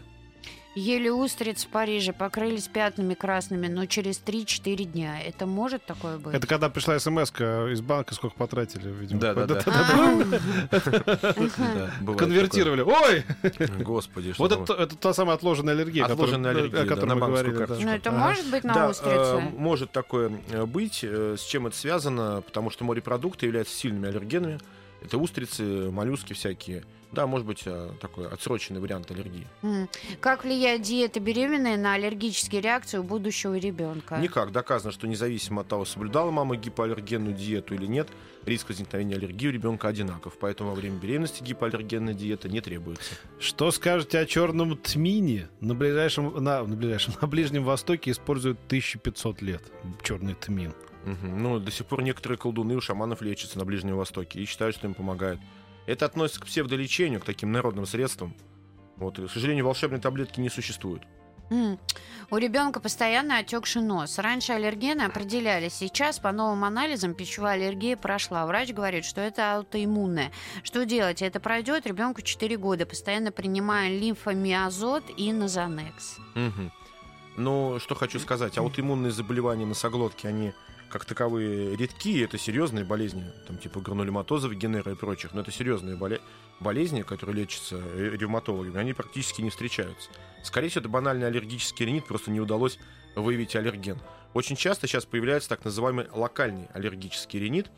Ели 0.76 1.10
устриц 1.10 1.66
в 1.66 1.68
Париже, 1.68 2.14
покрылись 2.14 2.68
пятнами 2.68 3.14
красными, 3.14 3.68
но 3.68 3.86
через 3.86 4.20
3-4 4.26 4.84
дня. 4.86 5.22
Это 5.22 5.46
может 5.46 5.86
такое 5.86 6.18
быть? 6.18 6.34
Это 6.34 6.48
когда 6.48 6.68
пришла 6.70 6.98
смс 6.98 7.30
из 7.32 7.82
банка, 7.82 8.16
сколько 8.16 8.36
потратили, 8.36 8.90
видимо. 8.90 9.20
Да, 9.20 9.34
да, 9.36 9.46
да. 9.46 9.62
Конвертировали. 12.18 12.82
Ой! 12.82 13.24
Господи, 13.84 14.34
что 14.34 14.44
Вот 14.44 14.70
это, 14.70 14.96
та 14.96 15.14
самая 15.14 15.36
отложенная 15.36 15.74
аллергия, 15.76 16.06
Отложенная 16.06 16.52
аллергия, 16.52 16.82
о 16.84 16.86
которой 16.86 17.14
мы 17.16 17.22
банковскую 17.22 17.54
говорили. 17.54 17.68
карточку. 17.68 17.84
Ну, 17.90 17.96
это 17.96 18.12
может 18.12 18.50
быть 18.50 18.64
на 18.64 18.74
Да, 18.74 18.86
э, 18.86 18.90
устрице? 18.90 19.42
может 19.58 19.92
такое 19.92 20.42
э, 20.50 20.66
быть. 20.66 21.00
Э, 21.04 21.36
С 21.38 21.44
чем 21.44 21.68
это 21.68 21.78
связано? 21.78 22.42
Потому 22.42 22.70
что 22.72 22.84
морепродукты 22.84 23.46
являются 23.46 23.76
сильными 23.76 24.08
аллергенами. 24.10 24.60
Это 25.04 25.18
устрицы, 25.18 25.92
моллюски 25.92 26.34
всякие. 26.34 26.84
Да, 27.14 27.28
может 27.28 27.46
быть, 27.46 27.62
э, 27.66 27.92
такой 28.02 28.28
отсроченный 28.28 28.80
вариант 28.80 29.12
аллергии. 29.12 29.46
Как 30.20 30.44
влияет 30.44 30.82
диета 30.82 31.20
беременной 31.20 31.78
на 31.78 31.94
аллергические 31.94 32.60
реакции 32.60 32.98
у 32.98 33.04
будущего 33.04 33.56
ребенка? 33.56 34.18
Никак. 34.18 34.52
Доказано, 34.52 34.92
что 34.92 35.08
независимо 35.08 35.62
от 35.62 35.68
того, 35.68 35.86
соблюдала 35.86 36.32
мама 36.32 36.56
гипоаллергенную 36.56 37.36
диету 37.36 37.76
или 37.76 37.86
нет, 37.86 38.10
риск 38.46 38.70
возникновения 38.70 39.16
аллергии 39.16 39.48
у 39.48 39.52
ребенка 39.52 39.90
одинаков. 39.90 40.38
Поэтому 40.40 40.72
во 40.72 40.76
время 40.76 40.98
беременности 40.98 41.44
гипоаллергенная 41.44 42.16
диета 42.16 42.50
не 42.50 42.62
требуется. 42.62 43.14
Что 43.40 43.70
скажете 43.70 44.18
о 44.18 44.26
черном 44.26 44.76
тмине? 44.76 45.50
На 45.60 45.76
ближайшем, 45.76 46.44
на, 46.44 46.64
на 46.64 46.76
ближайшем, 46.76 47.14
на 47.22 47.28
Ближнем 47.28 47.64
Востоке 47.64 48.10
используют 48.10 48.58
1500 48.66 49.42
лет 49.44 49.62
черный 50.02 50.34
тмин. 50.34 50.74
Мгм. 51.04 51.44
Ну, 51.44 51.60
до 51.60 51.72
сих 51.72 51.86
пор 51.86 52.02
некоторые 52.02 52.38
колдуны 52.38 52.76
у 52.76 52.82
шаманов 52.82 53.22
лечатся 53.22 53.58
на 53.60 53.66
Ближнем 53.66 53.96
Востоке 53.98 54.40
и 54.40 54.46
считают, 54.46 54.76
что 54.76 54.88
им 54.88 54.94
помогает. 54.94 55.40
Это 55.86 56.06
относится 56.06 56.42
к 56.42 56.46
псевдолечению, 56.46 57.20
к 57.20 57.26
таким 57.26 57.52
народным 57.52 57.86
средствам. 57.86 58.36
Вот. 58.96 59.20
И, 59.20 59.28
к 59.28 59.32
сожалению, 59.32 59.66
волшебной 59.66 60.00
таблетки 60.00 60.40
не 60.40 60.50
существует. 60.50 61.02
М. 61.50 61.78
У 62.32 62.38
ребенка 62.38 62.80
постоянно 62.80 63.38
отекший 63.38 63.82
нос. 63.82 64.18
Раньше 64.18 64.54
аллергены 64.54 65.02
определялись. 65.02 65.74
Сейчас 65.74 66.20
по 66.20 66.32
новым 66.32 66.64
анализам 66.64 67.14
пищевая 67.14 67.56
аллергия 67.56 67.98
прошла. 67.98 68.46
Врач 68.46 68.72
говорит, 68.72 69.04
что 69.04 69.20
это 69.20 69.58
аутоиммунное. 69.58 70.32
Что 70.64 70.86
делать? 70.86 71.22
Это 71.22 71.40
пройдет 71.40 71.86
ребенку 71.86 72.22
4 72.22 72.58
года, 72.58 72.86
постоянно 72.86 73.32
принимая 73.32 73.90
лимфомиазот 73.90 75.04
и 75.18 75.34
назонекс. 75.34 76.18
Мгм. 76.34 76.72
Ну, 77.36 77.78
что 77.80 77.94
хочу 77.94 78.20
сказать, 78.20 78.58
аутоиммунные 78.58 79.12
заболевания 79.12 79.66
носоглотки, 79.66 80.28
они 80.28 80.54
как 80.94 81.06
таковые 81.06 81.76
редки, 81.76 82.22
это 82.24 82.38
серьезные 82.38 82.86
болезни, 82.86 83.26
там 83.48 83.58
типа 83.58 83.82
гранулематоза, 83.82 84.48
вегенера 84.48 84.92
и 84.92 84.96
прочих, 84.96 85.34
но 85.34 85.42
это 85.42 85.52
серьезные 85.52 85.96
боле- 85.96 86.22
болезни, 86.60 87.02
которые 87.02 87.36
лечатся 87.36 87.82
ревматологами, 87.96 88.78
они 88.78 88.94
практически 88.94 89.42
не 89.42 89.50
встречаются. 89.50 90.12
Скорее 90.44 90.70
всего, 90.70 90.82
это 90.82 90.90
банальный 90.90 91.26
аллергический 91.26 91.88
ринит, 91.88 92.06
просто 92.06 92.30
не 92.30 92.40
удалось 92.40 92.78
выявить 93.16 93.56
аллерген. 93.56 93.98
Очень 94.36 94.56
часто 94.56 94.86
сейчас 94.86 95.06
появляется 95.06 95.50
так 95.50 95.66
называемый 95.66 96.06
локальный 96.12 96.68
аллергический 96.76 97.40
ринит, 97.40 97.72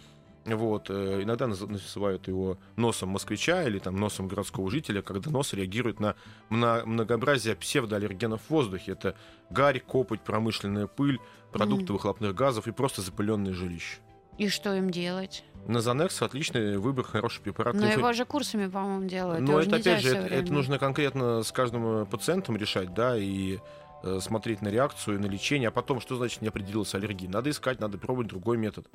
Вот, 0.46 0.92
э, 0.92 1.24
иногда 1.24 1.46
наз- 1.46 1.66
называют 1.68 2.28
его 2.28 2.60
носом 2.76 3.10
москвича 3.10 3.64
или 3.64 3.80
там 3.80 3.96
носом 3.96 4.28
городского 4.28 4.70
жителя, 4.70 5.02
когда 5.02 5.32
нос 5.32 5.54
реагирует 5.54 6.00
на 6.00 6.16
мно- 6.50 6.86
многообразие 6.86 7.56
псевдоаллергенов 7.56 8.42
в 8.44 8.50
воздухе. 8.52 8.92
Это 8.92 9.16
гарь, 9.50 9.80
копоть, 9.80 10.22
промышленная 10.22 10.86
пыль, 10.86 11.20
продукты 11.52 11.94
выхлопных 11.94 12.36
газов 12.36 12.68
и 12.68 12.72
просто 12.72 13.02
запыленные 13.02 13.54
жилища. 13.54 13.98
И 14.38 14.48
что 14.50 14.76
им 14.76 14.92
делать? 14.92 15.44
Назанекс 15.66 16.22
отличный 16.22 16.78
выбор, 16.78 17.06
хороший 17.06 17.42
препарат. 17.42 17.74
Но 17.74 17.88
Инфи- 17.88 17.98
его 17.98 18.14
же 18.14 18.26
курсами, 18.26 18.68
по-моему, 18.68 19.08
делают. 19.10 19.42
Но 19.42 19.60
это 19.60 19.78
опять 19.78 20.02
же, 20.04 20.10
это, 20.16 20.28
это 20.28 20.54
нужно 20.54 20.78
конкретно 20.78 21.42
с 21.42 21.52
каждым 21.52 22.02
э, 22.02 22.06
пациентом 22.06 22.56
решать, 22.56 22.94
да, 22.94 23.18
и 23.18 23.58
э, 24.04 24.20
смотреть 24.22 24.62
на 24.62 24.68
реакцию, 24.68 25.20
на 25.20 25.26
лечение, 25.26 25.70
а 25.70 25.72
потом, 25.72 26.02
что 26.02 26.18
значит 26.18 26.42
не 26.44 26.50
определилась 26.50 26.94
аллергия. 26.94 27.28
Надо 27.30 27.50
искать, 27.50 27.80
надо 27.80 27.98
пробовать 27.98 28.28
другой 28.28 28.58
метод. 28.58 28.86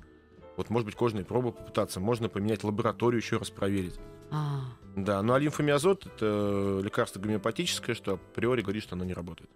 Вот, 0.61 0.69
может 0.69 0.85
быть, 0.85 0.95
кожные 0.95 1.25
пробы 1.25 1.53
попытаться, 1.53 2.01
можно 2.01 2.29
поменять 2.29 2.65
лабораторию, 2.65 3.19
еще 3.23 3.39
раз 3.39 3.49
проверить. 3.49 3.99
А, 4.31 4.61
Да, 4.95 5.23
ну 5.23 5.33
а 5.33 5.39
лимфомиазот 5.39 6.05
это 6.05 6.83
лекарство 6.85 7.19
гомеопатическое, 7.19 7.97
что 7.97 8.13
априори 8.13 8.61
говорит, 8.61 8.83
что 8.83 8.95
оно 8.95 9.05
не 9.07 9.15
работает. 9.15 9.49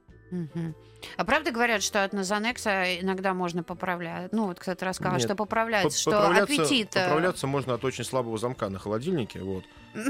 А 1.18 1.24
правда 1.24 1.50
говорят, 1.52 1.82
что 1.82 2.02
от 2.02 2.14
Назанекса 2.14 2.98
иногда 3.00 3.34
можно 3.34 3.62
поправлять? 3.62 4.32
Ну, 4.32 4.46
вот 4.46 4.58
кто-то 4.58 4.86
рассказал, 4.86 5.18
Нет. 5.18 5.22
что 5.26 5.36
поправляется, 5.36 5.90
Поп- 5.90 6.00
что 6.00 6.10
поправляться- 6.12 6.62
аппетит... 6.62 6.96
э, 6.96 7.04
Поправляться 7.04 7.46
можно 7.46 7.74
от 7.74 7.84
очень 7.84 8.04
слабого 8.04 8.38
замка 8.38 8.70
на 8.70 8.78
холодильнике, 8.78 9.40
вот. 9.40 9.64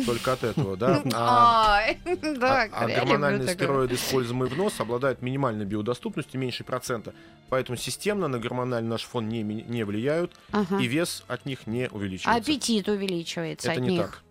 Только 0.07 0.35
от 0.35 0.45
этого, 0.45 0.77
да. 0.77 1.03
А- 1.13 1.81
да, 2.39 2.63
а, 2.63 2.69
а 2.73 2.87
люблю 2.87 2.95
гормональные 2.97 3.49
стероиды, 3.49 3.97
используемые 3.97 4.49
в 4.49 4.57
нос, 4.57 4.79
обладают 4.79 5.21
минимальной 5.21 5.65
биодоступностью, 5.65 6.39
меньше 6.41 6.63
процента. 6.63 7.13
Поэтому 7.49 7.77
системно 7.77 8.29
на 8.29 8.39
гормональный 8.39 8.89
наш 8.89 9.03
фон 9.03 9.29
не, 9.29 9.43
влияют, 9.85 10.33
Ага. 10.53 10.79
и 10.79 10.87
вес 10.87 11.25
от 11.27 11.45
них 11.45 11.67
не 11.67 11.89
увеличивается. 11.91 12.41
Аппетит 12.41 12.89
увеличивается 12.89 13.73
Это 13.73 13.81
от 13.81 13.87
не 13.87 13.97
них. 13.99 14.03
так. 14.07 14.23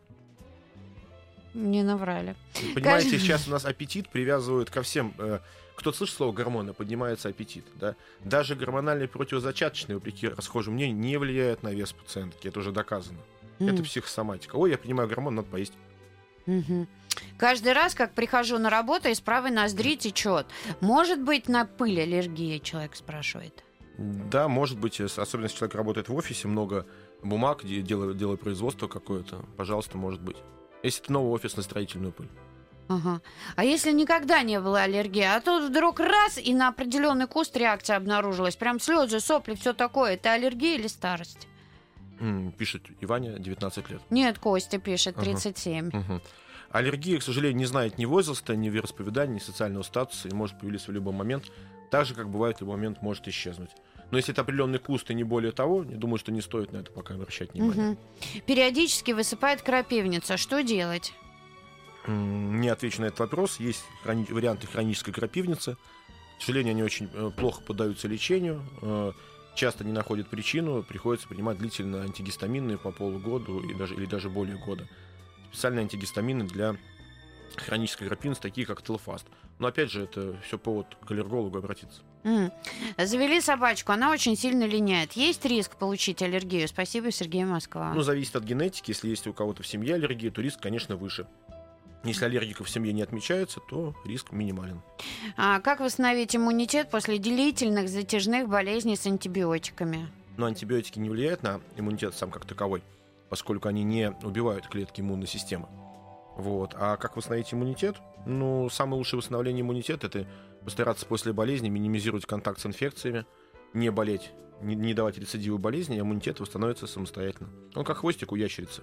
Не 1.54 1.84
наврали. 1.84 2.36
Понимаете, 2.74 3.20
сейчас 3.20 3.48
у 3.48 3.52
нас 3.52 3.66
аппетит 3.66 4.08
привязывают 4.10 4.70
ко 4.70 4.82
всем. 4.82 5.14
э, 5.20 5.40
Кто 5.76 5.92
слышит 5.92 6.16
слово 6.16 6.32
гормоны, 6.32 6.74
поднимается 6.74 7.30
аппетит. 7.30 7.66
Да? 7.76 7.96
Даже 8.24 8.56
гормональные 8.56 9.08
противозачаточные, 9.08 9.96
вопреки 9.98 10.28
расхожему 10.28 10.76
мнению, 10.76 10.98
не 10.98 11.18
влияют 11.18 11.64
на 11.64 11.70
вес 11.74 11.94
пациентки. 11.94 12.48
Это 12.48 12.60
уже 12.60 12.72
доказано. 12.72 13.20
Это 13.60 13.78
М, 13.78 13.84
психосоматика. 13.84 14.56
Ой, 14.56 14.72
я 14.72 14.78
принимаю 14.78 15.10
гормон, 15.10 15.36
надо 15.36 15.48
поесть. 15.48 15.74
мгм. 16.46 16.88
Каждый 17.38 17.74
раз, 17.74 17.94
как 17.96 18.14
прихожу 18.14 18.58
на 18.58 18.70
работу, 18.70 19.08
из 19.10 19.22
правой 19.22 19.52
ноздри 19.52 19.96
течет. 19.96 20.46
Может 20.82 21.22
быть, 21.22 21.48
на 21.48 21.66
пыль 21.66 22.02
аллергия, 22.02 22.60
человек 22.60 22.96
спрашивает. 22.96 23.64
Да, 23.98 24.48
может 24.48 24.80
быть, 24.80 25.00
особенно 25.00 25.46
если 25.46 25.58
человек 25.58 25.76
работает 25.76 26.10
в 26.10 26.16
офисе, 26.16 26.48
много 26.48 26.88
бумаг, 27.22 27.64
де- 27.64 27.82
дело, 27.82 28.14
дело 28.14 28.36
производства 28.36 28.88
какое-то, 28.88 29.46
пожалуйста, 29.58 29.98
может 29.98 30.22
быть. 30.22 30.38
Если 30.82 31.04
это 31.04 31.14
новый 31.14 31.32
офис 31.34 31.56
на 31.56 31.62
строительную 31.64 32.12
пыль. 32.12 32.30
Ага. 32.88 33.22
А 33.56 33.64
если 33.64 33.92
никогда 33.92 34.42
не 34.42 34.60
было 34.60 34.82
аллергии, 34.82 35.24
а 35.24 35.40
тут 35.42 35.70
вдруг 35.70 36.00
раз 36.00 36.38
и 36.38 36.54
на 36.54 36.68
определенный 36.68 37.28
куст 37.28 37.56
реакция 37.56 37.98
обнаружилась, 37.98 38.56
прям 38.56 38.80
слезы, 38.80 39.20
сопли, 39.20 39.56
все 39.56 39.74
такое, 39.74 40.14
это 40.14 40.34
аллергия 40.34 40.76
или 40.76 40.88
старость? 40.88 41.48
Пишет 42.58 42.84
Иваня, 43.02 43.38
19 43.38 43.90
лет. 43.90 44.02
Нет, 44.10 44.40
Костя 44.40 44.78
пишет, 44.78 45.16
Ага. 45.18 45.26
37. 45.26 45.90
Мгм. 45.92 46.22
Аллергия, 46.72 47.20
к 47.20 47.24
сожалению, 47.24 47.58
не 47.58 47.66
знает 47.66 47.98
ни 47.98 48.06
возраста, 48.06 48.56
ни 48.56 48.70
вероисповедания, 48.70 49.36
ни 49.36 49.40
социального 49.40 49.84
статуса 49.84 50.28
и 50.28 50.34
может 50.34 50.60
появиться 50.60 50.92
в 50.92 50.94
любой 50.94 51.14
момент. 51.14 51.52
Так 51.92 52.06
же, 52.06 52.16
как 52.16 52.30
бывает, 52.30 52.58
в 52.58 52.62
любой 52.62 52.78
момент 52.78 53.02
может 53.02 53.28
исчезнуть. 53.28 53.72
Но 54.10 54.18
если 54.18 54.32
это 54.32 54.42
определенный 54.42 54.80
куст 54.80 55.10
и 55.12 55.14
не 55.14 55.24
более 55.24 55.52
того, 55.52 55.84
я 55.84 55.98
думаю, 55.98 56.18
что 56.18 56.32
не 56.32 56.42
стоит 56.42 56.72
на 56.72 56.78
это 56.78 56.92
пока 56.92 57.16
обращать 57.16 57.54
внимание. 57.54 57.92
Мгм. 57.92 57.98
Периодически 58.46 59.12
высыпает 59.12 59.62
крапивница. 59.62 60.38
Что 60.38 60.64
делать? 60.64 61.14
Не 62.08 62.70
отвечу 62.70 63.02
на 63.02 63.06
этот 63.06 63.20
вопрос. 63.20 63.60
Есть 63.60 63.84
хрони- 64.04 64.32
варианты 64.32 64.68
хронической 64.68 65.14
крапивницы. 65.14 65.78
К 66.40 66.42
сожалению, 66.42 66.72
они 66.72 66.84
очень 66.84 67.10
э, 67.14 67.32
плохо 67.36 67.62
поддаются 67.62 68.08
лечению. 68.08 68.62
э, 68.82 69.12
Часто 69.56 69.84
не 69.84 69.92
находят 69.92 70.30
причину, 70.30 70.82
приходится 70.82 71.28
принимать 71.28 71.60
длительно 71.60 72.02
антигистаминные 72.02 72.80
по 72.80 72.92
полугоду 72.92 73.60
и 73.60 73.74
даже, 73.76 73.94
или 73.94 74.06
даже 74.08 74.28
более 74.30 74.58
года. 74.58 74.88
Специальные 75.52 75.84
антигистамины 75.84 76.46
для 76.46 76.76
хронической 77.56 78.08
крапивницы, 78.08 78.42
такие 78.42 78.66
как 78.66 78.82
телфаст. 78.82 79.28
Но 79.60 79.68
опять 79.68 79.92
же, 79.92 80.02
это 80.04 80.36
все 80.46 80.58
повод 80.58 80.88
к 81.06 81.12
аллергологу 81.12 81.60
обратиться. 81.60 82.02
М. 82.24 82.52
Завели 82.98 83.40
собачку, 83.42 83.92
она 83.92 84.10
очень 84.12 84.36
сильно 84.36 84.64
линяет. 84.64 85.12
Есть 85.14 85.46
риск 85.46 85.76
получить 85.76 86.24
аллергию? 86.24 86.68
Спасибо, 86.68 87.12
Сергей 87.12 87.46
Москва. 87.46 87.94
Ну, 87.94 88.02
зависит 88.02 88.36
от 88.36 88.44
генетики. 88.44 88.90
Если 88.90 89.08
есть 89.10 89.28
у 89.28 89.34
кого-то 89.34 89.62
в 89.62 89.68
семье 89.68 89.94
аллергия, 89.96 90.32
то 90.32 90.42
риск, 90.42 90.60
конечно, 90.62 90.96
выше. 90.96 91.28
Если 92.04 92.26
аллергиков 92.26 92.68
в 92.68 92.70
семье 92.70 92.92
не 92.92 93.02
отмечается, 93.02 93.62
то 93.62 93.96
риск 94.04 94.32
минимален. 94.34 94.82
А 95.38 95.62
как 95.62 95.80
восстановить 95.80 96.36
иммунитет 96.36 96.90
после 96.90 97.18
длительных 97.18 97.88
затяжных 97.88 98.50
болезней 98.50 98.98
с 98.98 99.06
антибиотиками? 99.06 100.08
Но 100.36 100.48
антибиотики 100.48 101.00
не 101.00 101.10
влияют 101.10 101.44
на 101.44 101.62
иммунитет 101.78 102.14
сам 102.16 102.30
как 102.30 102.46
таковой, 102.46 102.84
поскольку 103.30 103.70
они 103.70 103.84
не 103.84 104.12
убивают 104.24 104.68
клетки 104.68 105.00
иммунной 105.00 105.28
системы. 105.28 105.68
Вот. 106.36 106.76
А 106.76 106.98
как 106.98 107.16
восстановить 107.16 107.54
иммунитет? 107.54 107.96
Ну, 108.26 108.70
самое 108.70 108.98
лучшее 108.98 109.20
восстановление 109.20 109.62
иммунитета 109.62 110.08
это 110.08 110.28
постараться 110.66 111.06
после 111.06 111.32
болезни 111.32 111.70
минимизировать 111.70 112.26
контакт 112.26 112.60
с 112.60 112.66
инфекциями, 112.66 113.26
не 113.74 113.92
болеть, 113.92 114.32
не, 114.62 114.76
не 114.76 114.94
давать 114.94 115.18
рецидивы 115.18 115.58
болезни, 115.58 115.98
а 115.98 116.02
иммунитет 116.02 116.40
восстановится 116.40 116.88
самостоятельно. 116.88 117.50
Он 117.76 117.86
как 117.86 117.98
хвостик 117.98 118.32
у 118.32 118.36
ящерицы. 118.36 118.82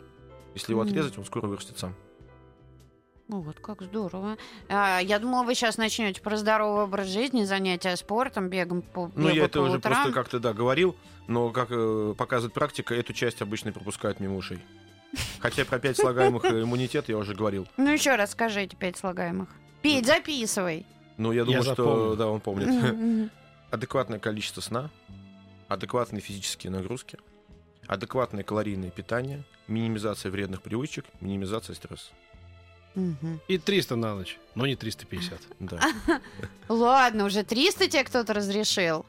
Если 0.54 0.72
его 0.72 0.82
отрезать, 0.82 1.18
он 1.18 1.24
скоро 1.24 1.46
вырастет 1.46 1.78
сам. 1.78 1.94
Ну, 3.30 3.42
вот 3.42 3.60
как 3.60 3.80
здорово. 3.80 4.36
А, 4.68 4.98
я 4.98 5.20
думала, 5.20 5.44
вы 5.44 5.54
сейчас 5.54 5.78
начнете 5.78 6.20
про 6.20 6.36
здоровый 6.36 6.82
образ 6.82 7.06
жизни, 7.06 7.44
занятия 7.44 7.94
спортом, 7.94 8.48
бегом 8.48 8.82
по 8.82 9.08
Ну, 9.14 9.28
бегу 9.28 9.36
я 9.36 9.44
это 9.44 9.60
по 9.60 9.62
уже 9.66 9.76
утрам. 9.76 9.94
просто 9.94 10.12
как-то, 10.12 10.40
да, 10.40 10.52
говорил, 10.52 10.96
но, 11.28 11.50
как 11.50 11.68
э, 11.70 12.14
показывает 12.18 12.52
практика, 12.54 12.92
эту 12.92 13.12
часть 13.12 13.40
обычно 13.40 13.70
пропускают 13.70 14.18
мимо 14.18 14.36
ушей. 14.36 14.58
Хотя 15.38 15.64
про 15.64 15.78
пять 15.78 15.96
слагаемых 15.96 16.44
э, 16.44 16.62
иммунитет 16.62 17.08
я 17.08 17.16
уже 17.18 17.36
говорил. 17.36 17.68
Ну, 17.76 17.88
еще 17.92 18.16
раз 18.16 18.32
скажите 18.32 18.76
пять 18.76 18.96
слагаемых. 18.96 19.48
Петь, 19.80 20.06
записывай. 20.06 20.84
Ну, 21.16 21.30
я 21.30 21.44
думаю, 21.44 21.62
что, 21.62 21.74
запомню. 21.76 22.16
да, 22.16 22.26
он 22.26 22.40
помнит. 22.40 23.30
Адекватное 23.70 24.18
количество 24.18 24.60
сна, 24.60 24.90
адекватные 25.68 26.20
физические 26.20 26.72
нагрузки, 26.72 27.16
адекватное 27.86 28.42
калорийное 28.42 28.90
питание, 28.90 29.44
минимизация 29.68 30.32
вредных 30.32 30.62
привычек, 30.62 31.04
минимизация 31.20 31.76
стресса. 31.76 32.10
И 33.48 33.58
300 33.58 33.96
на 33.96 34.14
ночь, 34.14 34.38
но 34.54 34.66
не 34.66 34.76
350. 34.76 35.38
Да. 35.60 35.80
Ладно, 36.68 37.24
уже 37.26 37.42
300 37.44 37.88
тебе 37.88 38.04
кто-то 38.04 38.32
разрешил. 38.34 39.06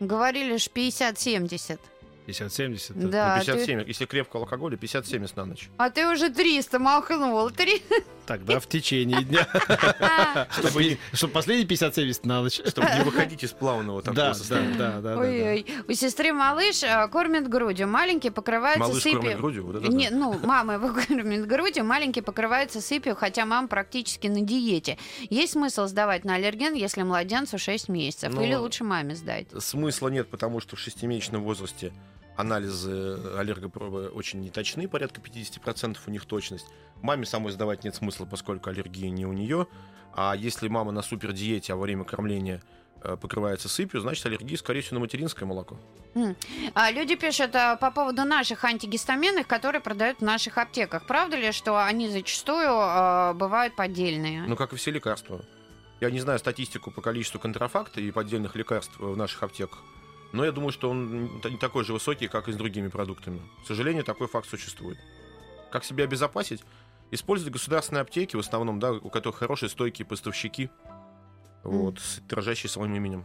Говорили 0.00 0.56
ж 0.56 0.68
50-70. 0.74 1.78
50-70. 2.26 2.98
это- 2.98 3.08
Да, 3.08 3.34
Ну, 3.36 3.40
ты- 3.44 3.46
57, 3.52 3.84
если 3.86 4.04
крепкого 4.06 4.42
алкоголя, 4.44 4.76
50-70 4.76 5.32
на 5.36 5.44
ночь. 5.44 5.68
а 5.76 5.90
ты 5.90 6.06
уже 6.08 6.28
300 6.30 6.78
махнул. 6.78 7.50
Три- 7.50 7.82
Тогда 8.26 8.60
в 8.60 8.66
течение 8.66 9.22
дня. 9.22 9.46
Чтобы 11.12 11.32
последние 11.32 11.66
50-70 11.68 12.20
на 12.24 12.42
ночь. 12.42 12.60
Чтобы 12.66 12.88
не 12.96 13.04
выходить 13.04 13.44
из 13.44 13.52
плавного 13.52 14.02
такого 14.02 14.16
Да, 14.16 14.28
да, 14.28 14.34
состояния. 14.34 14.74
да, 14.74 14.90
да, 14.92 15.00
да, 15.00 15.14
да. 15.14 15.20
Ой-ой. 15.20 15.66
У 15.88 15.92
сестры 15.92 16.32
малыш 16.32 16.82
а, 16.82 17.06
кормит 17.08 17.48
грудью. 17.48 17.88
Маленький 17.88 18.30
покрывается 18.30 18.80
Малыш 18.80 19.02
сыпью. 19.02 19.20
кормит 19.20 19.36
грудью, 19.38 19.66
вот 19.66 19.76
это 19.76 19.88
Не, 19.88 20.10
да. 20.10 20.16
ну, 20.16 20.38
мама 20.44 20.74
его 20.74 20.88
кормит 21.08 21.46
грудью, 21.46 21.84
маленький 21.84 22.20
покрывается 22.20 22.80
сыпью, 22.80 23.14
хотя 23.14 23.46
мама 23.46 23.68
практически 23.68 24.26
на 24.26 24.40
диете. 24.40 24.98
Есть 25.30 25.52
смысл 25.52 25.86
сдавать 25.86 26.24
на 26.24 26.34
аллерген, 26.34 26.74
если 26.74 27.02
младенцу 27.02 27.58
6 27.58 27.88
месяцев? 27.88 28.32
Ну, 28.32 28.42
Или 28.42 28.54
лучше 28.54 28.84
маме 28.84 29.14
сдать? 29.14 29.46
Смысла 29.58 30.08
нет, 30.08 30.28
потому 30.28 30.60
что 30.60 30.76
в 30.76 30.80
шестимесячном 30.80 31.42
возрасте 31.42 31.92
анализы 32.36 33.18
аллергопробы 33.36 34.08
очень 34.08 34.40
неточны, 34.40 34.88
порядка 34.88 35.20
50% 35.20 35.98
у 36.06 36.10
них 36.10 36.24
точность. 36.26 36.66
Маме 37.02 37.26
самой 37.26 37.52
сдавать 37.52 37.84
нет 37.84 37.94
смысла, 37.94 38.26
поскольку 38.26 38.70
аллергия 38.70 39.10
не 39.10 39.26
у 39.26 39.32
нее. 39.32 39.66
А 40.14 40.34
если 40.34 40.68
мама 40.68 40.92
на 40.92 41.02
супердиете, 41.02 41.72
а 41.72 41.76
во 41.76 41.82
время 41.82 42.04
кормления 42.04 42.62
э, 43.02 43.16
покрывается 43.20 43.68
сыпью, 43.68 44.00
значит 44.00 44.24
аллергия, 44.24 44.56
скорее 44.56 44.80
всего, 44.80 44.94
на 44.94 45.00
материнское 45.00 45.46
молоко. 45.46 45.78
А 46.74 46.90
люди 46.90 47.14
пишут 47.14 47.54
а, 47.54 47.76
по 47.76 47.90
поводу 47.90 48.24
наших 48.24 48.64
антигистаминных, 48.64 49.46
которые 49.46 49.82
продают 49.82 50.18
в 50.18 50.22
наших 50.22 50.56
аптеках. 50.56 51.06
Правда 51.06 51.36
ли, 51.36 51.52
что 51.52 51.84
они 51.84 52.08
зачастую 52.08 52.68
а, 52.70 53.34
бывают 53.34 53.76
поддельные? 53.76 54.44
Ну, 54.46 54.56
как 54.56 54.72
и 54.72 54.76
все 54.76 54.90
лекарства. 54.90 55.44
Я 56.00 56.10
не 56.10 56.20
знаю 56.20 56.38
статистику 56.38 56.90
по 56.90 57.00
количеству 57.00 57.38
контрафакта 57.38 58.00
и 58.00 58.10
поддельных 58.10 58.54
лекарств 58.56 58.98
в 58.98 59.16
наших 59.16 59.42
аптеках, 59.42 59.82
но 60.32 60.44
я 60.44 60.52
думаю, 60.52 60.72
что 60.72 60.90
он 60.90 61.40
не 61.44 61.56
такой 61.58 61.84
же 61.84 61.92
высокий, 61.92 62.28
как 62.28 62.48
и 62.48 62.52
с 62.52 62.56
другими 62.56 62.88
продуктами. 62.88 63.40
К 63.64 63.66
сожалению, 63.66 64.04
такой 64.04 64.26
факт 64.28 64.48
существует. 64.48 64.98
Как 65.70 65.84
себя 65.84 66.04
обезопасить? 66.04 66.62
Использовать 67.10 67.52
государственные 67.52 68.02
аптеки, 68.02 68.36
в 68.36 68.40
основном, 68.40 68.80
да, 68.80 68.92
у 68.92 69.08
которых 69.10 69.38
хорошие 69.38 69.68
стойкие 69.68 70.06
поставщики, 70.06 70.70
вот, 71.62 71.98
с- 72.00 72.20
дрожащие 72.28 72.68
своим 72.70 72.94
именем. 72.94 73.24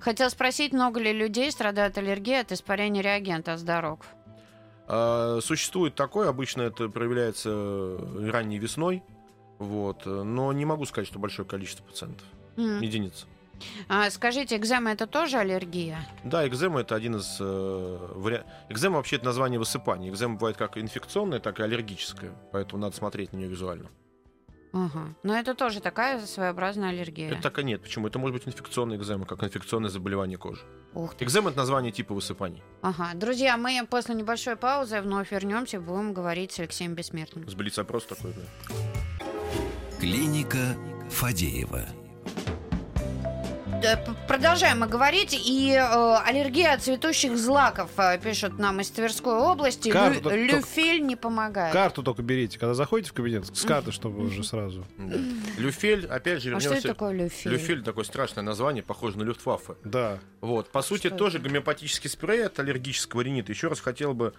Хотел 0.00 0.28
спросить, 0.30 0.72
много 0.72 1.00
ли 1.00 1.12
людей 1.12 1.50
страдают 1.50 1.96
аллергией 1.98 2.40
от 2.40 2.52
испарения 2.52 3.02
реагента 3.02 3.56
с 3.56 3.62
дорог? 3.62 4.04
А, 4.88 5.38
Существует 5.40 5.94
такое, 5.94 6.28
обычно 6.28 6.62
это 6.62 6.88
проявляется 6.88 7.50
э, 7.52 8.30
ранней 8.30 8.58
весной, 8.58 9.02
вот, 9.58 10.02
э, 10.06 10.22
но 10.22 10.52
не 10.52 10.64
могу 10.64 10.84
сказать, 10.84 11.08
что 11.08 11.18
большое 11.18 11.48
количество 11.48 11.84
пациентов, 11.84 12.26
М. 12.56 12.80
единиц. 12.80 13.26
А, 13.88 14.10
скажите, 14.10 14.56
экзема 14.56 14.92
это 14.92 15.06
тоже 15.06 15.38
аллергия? 15.38 15.98
Да, 16.24 16.46
экзема 16.46 16.80
это 16.80 16.94
один 16.94 17.16
из 17.16 17.38
э, 17.40 17.44
вариа- 18.14 18.44
Экзема 18.68 18.96
вообще 18.96 19.16
это 19.16 19.24
название 19.24 19.58
высыпания. 19.58 20.10
Экзема 20.10 20.34
бывает 20.36 20.56
как 20.56 20.76
инфекционная, 20.78 21.40
так 21.40 21.60
и 21.60 21.62
аллергическая, 21.62 22.32
поэтому 22.52 22.82
надо 22.82 22.96
смотреть 22.96 23.32
на 23.32 23.38
нее 23.38 23.48
визуально. 23.48 23.88
Ага. 24.72 25.14
Но 25.22 25.34
это 25.34 25.54
тоже 25.54 25.80
такая 25.80 26.20
своеобразная 26.26 26.90
аллергия. 26.90 27.30
Это 27.30 27.40
так 27.40 27.58
и 27.60 27.64
нет. 27.64 27.80
Почему? 27.80 28.08
Это 28.08 28.18
может 28.18 28.34
быть 28.36 28.46
инфекционная 28.46 28.98
экзема, 28.98 29.24
как 29.24 29.42
инфекционное 29.42 29.88
заболевание 29.88 30.36
кожи. 30.36 30.60
Ух 30.92 31.14
ты. 31.14 31.24
Экзема 31.24 31.48
это 31.48 31.56
название 31.58 31.92
типа 31.92 32.12
высыпаний. 32.12 32.62
Ага. 32.82 33.12
Друзья, 33.14 33.56
мы 33.56 33.86
после 33.88 34.14
небольшой 34.14 34.56
паузы 34.56 35.00
вновь 35.00 35.32
вернемся, 35.32 35.80
будем 35.80 36.12
говорить 36.12 36.52
с 36.52 36.58
Алексеем 36.58 36.94
Бессмертным. 36.94 37.48
С 37.48 37.54
блиц-опрос 37.54 38.04
такой, 38.04 38.34
да. 38.34 38.42
Клиника 39.98 40.76
Фадеева. 41.10 41.86
П- 43.82 44.14
Продолжаем 44.26 44.80
мы 44.80 44.86
говорить. 44.88 45.32
И 45.34 45.70
э, 45.72 45.78
аллергия 46.24 46.72
от 46.74 46.82
цветущих 46.82 47.36
злаков, 47.36 47.90
э, 47.98 48.18
пишут 48.18 48.58
нам 48.58 48.80
из 48.80 48.90
Тверской 48.90 49.34
области. 49.34 49.90
Карту 49.90 50.16
Лю- 50.18 50.22
только- 50.22 50.36
люфель 50.36 51.06
не 51.06 51.14
помогает. 51.16 51.72
Карту 51.72 52.02
только 52.02 52.22
берите, 52.22 52.58
когда 52.58 52.74
заходите 52.74 53.10
в 53.10 53.12
кабинет, 53.12 53.46
с 53.56 53.64
карты, 53.64 53.92
чтобы 53.92 54.22
уже 54.24 54.42
сразу. 54.44 54.84
Люфель, 55.58 56.06
опять 56.06 56.42
же, 56.42 56.54
а 56.54 56.60
что 56.60 56.70
это 56.70 56.78
вернемся. 56.78 56.88
такое 56.88 57.12
люфель? 57.12 57.52
Люфель 57.52 57.82
такое 57.82 58.04
страшное 58.04 58.42
название, 58.42 58.82
похоже 58.82 59.18
на 59.18 59.22
люфтваффе. 59.22 59.74
Да. 59.84 60.18
Вот. 60.40 60.70
По 60.70 60.82
сути, 60.82 61.08
Что 61.08 61.16
тоже 61.16 61.38
гомеопатический 61.38 62.10
спрей 62.10 62.46
от 62.46 62.58
аллергического 62.58 63.20
ринита. 63.20 63.52
Еще 63.52 63.68
раз 63.68 63.80
хотел 63.80 64.14
бы 64.14 64.32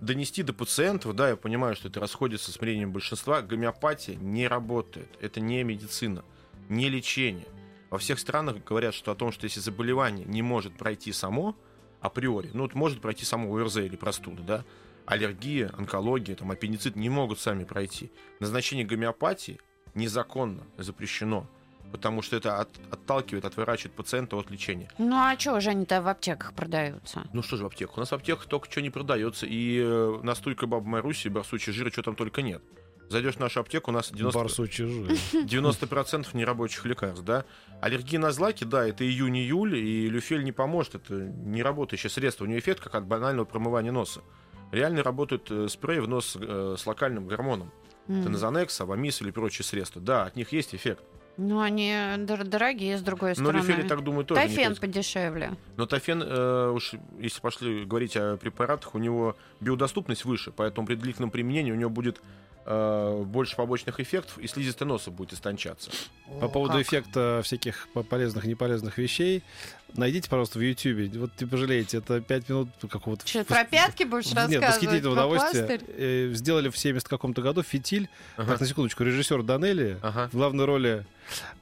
донести 0.00 0.42
до 0.42 0.52
пациентов, 0.52 1.14
да, 1.14 1.28
я 1.30 1.36
понимаю, 1.36 1.74
что 1.76 1.88
это 1.88 2.00
расходится 2.00 2.52
с 2.52 2.60
мнением 2.60 2.92
большинства, 2.92 3.40
гомеопатия 3.42 4.16
не 4.16 4.48
работает. 4.48 5.08
Это 5.20 5.40
не 5.40 5.62
медицина, 5.62 6.24
не 6.68 6.88
лечение. 6.88 7.46
Во 7.90 7.98
всех 7.98 8.18
странах 8.20 8.62
говорят, 8.64 8.94
что 8.94 9.10
о 9.10 9.14
том, 9.14 9.32
что 9.32 9.44
если 9.44 9.60
заболевание 9.60 10.24
не 10.24 10.42
может 10.42 10.76
пройти 10.76 11.12
само, 11.12 11.56
априори, 12.00 12.50
ну, 12.54 12.62
вот 12.62 12.74
может 12.74 13.00
пройти 13.00 13.24
само 13.24 13.52
ОРЗ 13.54 13.78
или 13.78 13.96
простуда, 13.96 14.42
да, 14.42 14.64
аллергия, 15.06 15.70
онкология, 15.76 16.36
там, 16.36 16.50
аппендицит 16.52 16.94
не 16.96 17.08
могут 17.10 17.40
сами 17.40 17.64
пройти. 17.64 18.12
Назначение 18.38 18.86
гомеопатии 18.86 19.58
незаконно, 19.94 20.62
запрещено, 20.78 21.46
потому 21.90 22.22
что 22.22 22.36
это 22.36 22.60
от- 22.60 22.78
отталкивает, 22.92 23.44
отворачивает 23.44 23.96
пациента 23.96 24.36
от 24.36 24.50
лечения. 24.52 24.88
Ну 24.98 25.16
а 25.16 25.36
что 25.36 25.58
же 25.58 25.70
они-то 25.70 26.00
в 26.00 26.06
аптеках 26.06 26.54
продаются? 26.54 27.28
Ну 27.32 27.42
что 27.42 27.56
же 27.56 27.64
в 27.64 27.66
аптеках? 27.66 27.96
У 27.96 28.00
нас 28.00 28.10
в 28.10 28.14
аптеках 28.14 28.46
только 28.46 28.70
что 28.70 28.80
не 28.80 28.90
продается. 28.90 29.46
И 29.46 29.80
э, 29.82 30.20
настойка 30.22 30.68
Баба 30.68 30.86
Маруси, 30.86 31.26
барсучий 31.26 31.72
жир, 31.72 31.90
что 31.90 32.02
там 32.02 32.14
только 32.14 32.42
нет. 32.42 32.62
Зайдешь 33.10 33.34
в 33.34 33.40
нашу 33.40 33.58
аптеку, 33.58 33.90
у 33.90 33.94
нас 33.94 34.12
90%, 34.12 34.32
Барсучий 34.32 34.86
жир. 34.86 35.10
90% 35.32 36.28
нерабочих 36.32 36.84
лекарств, 36.84 37.24
да. 37.24 37.44
Аллергия 37.80 38.20
на 38.20 38.30
злаки, 38.30 38.62
да, 38.62 38.86
это 38.86 39.04
июнь-июль, 39.04 39.76
и 39.76 40.08
люфель 40.08 40.44
не 40.44 40.52
поможет. 40.52 40.94
Это 40.94 41.14
не 41.14 41.64
работающее 41.64 42.08
средство. 42.08 42.44
У 42.44 42.46
нее 42.46 42.60
эффект 42.60 42.80
как 42.80 42.94
от 42.94 43.04
банального 43.06 43.44
промывания 43.44 43.90
носа. 43.90 44.20
Реально 44.70 45.02
работают 45.02 45.50
э, 45.50 45.66
спреи 45.68 45.98
в 45.98 46.06
нос 46.06 46.36
э, 46.40 46.76
с 46.78 46.86
локальным 46.86 47.26
гормоном. 47.26 47.72
М. 48.06 48.22
Тенозанекс, 48.22 48.80
авамис 48.80 49.20
или 49.22 49.32
прочие 49.32 49.64
средства. 49.64 50.00
Да, 50.00 50.26
от 50.26 50.36
них 50.36 50.52
есть 50.52 50.72
эффект. 50.72 51.02
Ну 51.42 51.60
они 51.60 51.90
дор- 52.18 52.44
дорогие, 52.44 52.98
с 52.98 53.00
другой 53.00 53.30
Но 53.30 53.34
стороны. 53.36 53.58
люфель, 53.66 53.82
я 53.82 53.88
так 53.88 54.04
думаю, 54.04 54.26
тоже 54.26 54.42
пользуется. 54.42 54.80
подешевле. 54.80 55.52
Но 55.78 55.86
тофен, 55.86 56.22
э, 56.22 56.70
уж 56.70 56.92
если 57.18 57.40
пошли 57.40 57.84
говорить 57.86 58.14
о 58.16 58.36
препаратах, 58.36 58.94
у 58.94 58.98
него 58.98 59.36
биодоступность 59.60 60.26
выше, 60.26 60.52
поэтому 60.54 60.86
при 60.86 60.96
длительном 60.96 61.30
применении 61.30 61.72
у 61.72 61.76
него 61.76 61.88
будет 61.90 62.20
э, 62.66 63.22
больше 63.24 63.56
побочных 63.56 64.00
эффектов, 64.00 64.36
и 64.36 64.46
слизистая 64.46 64.86
носа 64.86 65.10
будет 65.10 65.32
истончаться. 65.32 65.90
По 66.40 66.46
О, 66.46 66.48
поводу 66.50 66.74
как. 66.74 66.82
эффекта 66.82 67.40
всяких 67.42 67.88
по- 67.94 68.02
полезных 68.02 68.44
и 68.44 68.48
неполезных 68.48 68.98
вещей, 68.98 69.42
найдите, 69.94 70.28
пожалуйста, 70.28 70.58
в 70.58 70.62
Ютьюбе. 70.62 71.10
Вот 71.18 71.30
не 71.40 71.46
пожалеете, 71.46 71.98
это 71.98 72.20
5 72.20 72.48
минут 72.48 72.68
какого-то... 72.90 73.26
Что, 73.26 73.44
про 73.44 73.64
пятки 73.64 74.04
будешь 74.04 74.26
Нет, 74.26 74.36
рассказывать? 74.36 74.68
восхитительного 74.68 75.14
Про 75.14 75.26
удовольствия. 75.26 75.66
пластырь? 75.66 75.80
Э, 75.96 76.30
Сделали 76.34 76.68
в 76.68 76.76
70 76.78 77.08
каком-то 77.08 77.42
году 77.42 77.62
фитиль. 77.62 78.08
Ага. 78.36 78.52
Так, 78.52 78.60
на 78.60 78.66
секундочку, 78.66 79.04
режиссер 79.04 79.42
Данелли 79.42 79.98
Ага. 80.02 80.28
в 80.32 80.36
главной 80.36 80.64
роли 80.64 81.06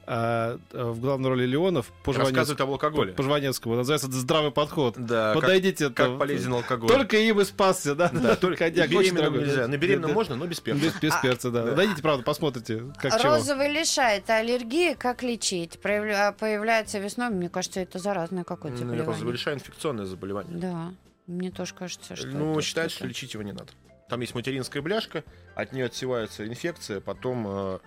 а, 0.07 0.57
в 0.71 0.99
главной 0.99 1.29
роли 1.29 1.45
Леонов 1.45 1.91
по 2.03 2.11
Рассказывает 2.11 2.59
об 2.61 2.71
алкоголе. 2.71 3.13
по 3.13 3.21
Жванецкому. 3.21 3.75
Называется 3.75 4.07
«Это 4.07 4.15
здравый 4.15 4.51
подход. 4.51 4.95
Да, 4.97 5.33
как, 5.33 5.41
Подойдите. 5.43 5.85
как 5.89 6.07
там, 6.07 6.17
полезен 6.17 6.53
алкоголь. 6.53 6.89
Только 6.89 7.17
им 7.17 7.39
и 7.39 7.45
спасся, 7.45 7.93
да? 7.93 8.09
Да, 8.11 8.35
только 8.35 8.63
очень 8.65 8.73
беременным 9.15 9.37
нельзя. 9.37 9.67
На 9.67 9.77
беременном 9.77 10.13
можно, 10.13 10.35
но 10.35 10.47
без 10.47 10.59
перца. 10.59 10.81
Без, 10.81 10.93
без 10.99 11.13
А, 11.13 11.21
перца, 11.21 11.51
да. 11.51 11.63
да. 11.65 11.75
Найдите, 11.75 12.01
правда, 12.01 12.23
посмотрите, 12.23 12.81
как 12.99 13.19
чего. 13.21 13.35
Розовый 13.35 13.71
лишай 13.71 14.17
это 14.17 14.37
аллергия, 14.37 14.95
как 14.95 15.21
лечить? 15.21 15.77
Проявля- 15.83 16.33
Появляется 16.39 16.97
весной, 16.97 17.29
мне 17.29 17.49
кажется, 17.49 17.79
это 17.81 17.99
заразное 18.19 18.43
какое-то 18.43 18.83
Ну, 18.83 18.91
заболевание. 18.91 19.25
Розовый 19.25 19.55
инфекционное 19.55 20.05
заболевание. 20.05 20.57
Да, 20.57 20.93
мне 21.27 21.51
тоже 21.51 21.73
кажется, 21.73 22.15
что 22.15 22.27
ну, 22.27 22.59
считается, 22.61 22.97
что 22.97 23.07
лечить 23.07 23.33
его 23.33 23.43
не 23.43 23.53
надо. 23.53 23.71
Там 24.09 24.21
есть 24.21 24.35
материнская 24.35 24.81
бляшка, 24.81 25.23
от 25.55 25.71
нее 25.71 25.85
отсевается 25.85 26.47
инфекция, 26.47 26.99
потом 26.99 27.79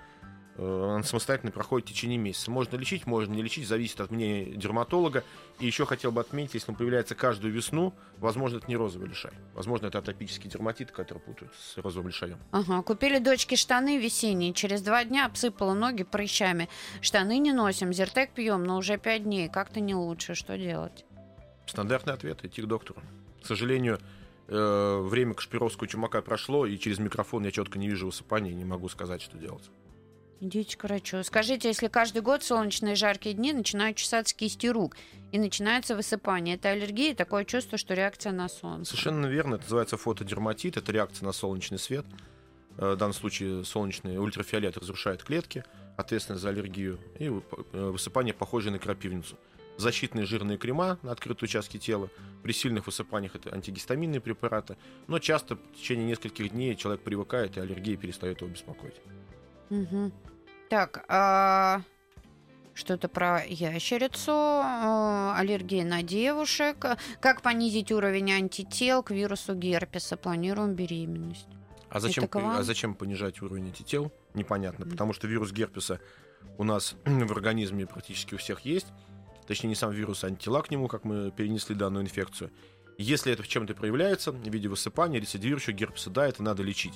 э, 0.57 0.91
она 0.95 1.03
самостоятельно 1.03 1.53
проходит 1.53 1.89
в 1.89 1.93
течение 1.93 2.19
месяца. 2.19 2.51
Можно 2.51 2.77
лечить, 2.77 3.07
можно 3.07 3.33
не 3.33 3.43
лечить, 3.43 3.67
зависит 3.67 4.01
от 4.01 4.11
мнения 4.11 4.55
дерматолога. 4.57 5.25
И 5.59 5.67
еще 5.67 5.87
хотел 5.87 6.13
бы 6.13 6.21
отметить, 6.21 6.55
если 6.55 6.71
он 6.71 6.77
появляется 6.77 7.15
каждую 7.15 7.53
весну, 7.53 7.95
возможно, 8.19 8.59
это 8.59 8.69
не 8.69 8.77
розовый 8.77 9.09
лишай. 9.09 9.33
Возможно, 9.55 9.87
это 9.87 9.99
атопический 9.99 10.51
дерматит, 10.51 10.91
который 10.91 11.19
путают 11.19 11.53
с 11.55 11.77
розовым 11.79 12.09
лишаем. 12.09 12.39
Ага, 12.51 12.83
купили 12.83 13.19
дочке 13.19 13.57
штаны 13.57 13.99
весенние. 13.99 14.53
Через 14.53 14.83
два 14.83 15.05
дня 15.05 15.27
обсыпала 15.27 15.75
ноги 15.75 16.03
прыщами. 16.03 16.69
Штаны 17.01 17.39
не 17.39 17.53
носим, 17.53 17.93
зертек 17.93 18.31
пьем, 18.33 18.65
но 18.65 18.77
уже 18.79 18.99
пять 18.99 19.25
дней. 19.25 19.49
Как-то 19.49 19.81
не 19.81 19.95
лучше. 19.95 20.35
Что 20.35 20.57
делать? 20.57 21.05
Стандартный 21.67 22.15
ответ– 22.15 22.39
идти 22.45 22.63
к 22.63 22.67
доктору. 22.67 23.01
К 23.43 23.47
сожалению, 23.47 23.99
э, 24.49 25.01
время 25.03 25.35
Кашпировского 25.35 25.89
чумака 25.89 26.23
прошло, 26.23 26.67
и 26.67 26.79
через 26.79 26.99
микрофон 26.99 27.45
я 27.45 27.51
четко 27.51 27.79
не 27.79 27.89
вижу 27.89 28.07
высыпания 28.07 28.51
и 28.51 28.55
не 28.55 28.65
могу 28.65 28.89
сказать, 28.89 29.23
что 29.23 29.39
делать. 29.39 29.71
Идите 30.43 30.77
к 30.77 30.83
врачу. 30.83 31.23
Скажите, 31.23 31.69
если 31.69 31.87
каждый 31.87 32.21
год 32.21 32.43
солнечные 32.43 32.97
жаркие 32.97 33.33
дни 33.33 33.53
начинают 33.53 33.97
чесаться 33.97 34.35
кисти 34.35 34.67
рук 34.67 34.97
и 35.31 35.39
начинается 35.39 35.95
высыпание, 35.95 36.57
это 36.57 36.71
аллергия, 36.71 37.15
такое 37.15 37.45
чувство, 37.45 37.79
что 37.79 37.95
реакция 37.95 38.33
на 38.33 38.49
солнце. 38.49 38.91
Совершенно 38.91 39.27
верно. 39.27 39.55
Это 39.55 39.63
называется 39.63 39.97
фотодерматит. 39.97 40.77
Это 40.77 40.91
реакция 40.91 41.27
на 41.27 41.33
солнечный 41.33 41.79
свет. 41.79 42.05
Э, 42.77 42.95
В 42.95 42.97
данном 42.97 43.13
случае 43.13 43.65
солнечный 43.65 44.19
ультрафиолет 44.19 44.77
разрушает 44.77 45.23
клетки, 45.23 45.63
ответственны 45.97 46.41
за 46.41 46.49
аллергию, 46.49 46.99
и 47.21 47.27
э, 47.27 47.31
высыпание 47.91 48.35
похожее 48.35 48.73
на 48.73 48.81
крапивницу. 48.81 49.39
Защитные 49.77 50.27
жирные 50.27 50.59
крема 50.59 50.99
на 51.03 51.13
открытые 51.13 51.47
участки 51.47 51.79
тела. 51.79 52.11
При 52.43 52.51
сильных 52.51 52.87
высыпаниях 52.87 53.37
это 53.37 53.55
антигистаминные 53.55 54.21
препараты. 54.21 54.77
Но 55.07 55.21
часто 55.21 55.55
в 55.55 55.77
течение 55.77 56.05
нескольких 56.05 56.51
дней 56.51 56.75
человек 56.75 57.03
привыкает, 57.03 57.57
и 57.57 57.61
аллергия 57.61 57.97
перестает 57.97 58.41
его 58.41 58.51
беспокоить. 58.51 58.97
Мгм. 59.71 60.13
Так, 60.73 61.05
а, 61.09 61.83
что-то 62.73 63.07
про 63.11 63.45
ящерицу, 63.45 64.33
а, 64.33 65.37
аллергия 65.39 65.85
на 65.85 66.03
девушек, 66.03 66.87
как 67.21 67.43
понизить 67.43 67.93
уровень 67.93 68.33
антител 68.33 69.03
к 69.03 69.11
вирусу 69.11 69.55
герпеса, 69.55 70.17
планируем 70.17 70.73
беременность. 70.73 71.47
А 71.91 72.01
зачем, 72.01 72.27
а 72.33 72.63
зачем 72.63 72.95
понижать 72.95 73.43
уровень 73.43 73.67
антител? 73.67 74.11
Непонятно. 74.33 74.87
Потому 74.87 75.13
что 75.13 75.29
вирус 75.29 75.53
герпеса 75.53 76.01
у 76.57 76.65
нас 76.65 76.97
в 77.05 77.33
организме 77.33 77.87
практически 77.87 78.35
у 78.35 78.39
всех 78.39 78.61
есть. 78.61 78.87
Точнее, 79.47 79.69
не 79.69 79.75
сам 79.75 79.91
вирус, 79.91 80.25
а 80.25 80.29
антитела 80.29 80.63
к 80.63 80.71
нему, 80.71 80.89
как 80.89 81.05
мы 81.05 81.33
перенесли 81.33 81.75
данную 81.75 82.03
инфекцию. 82.03 82.51
Если 82.97 83.31
это 83.31 83.43
в 83.43 83.49
чем-то 83.49 83.75
проявляется, 83.75 84.33
в 84.33 84.43
виде 84.43 84.69
высыпания, 84.71 85.21
рецидивирующего 85.21 85.75
герпеса, 85.75 86.09
да, 86.09 86.27
это 86.27 86.43
надо 86.43 86.63
лечить. 86.63 86.95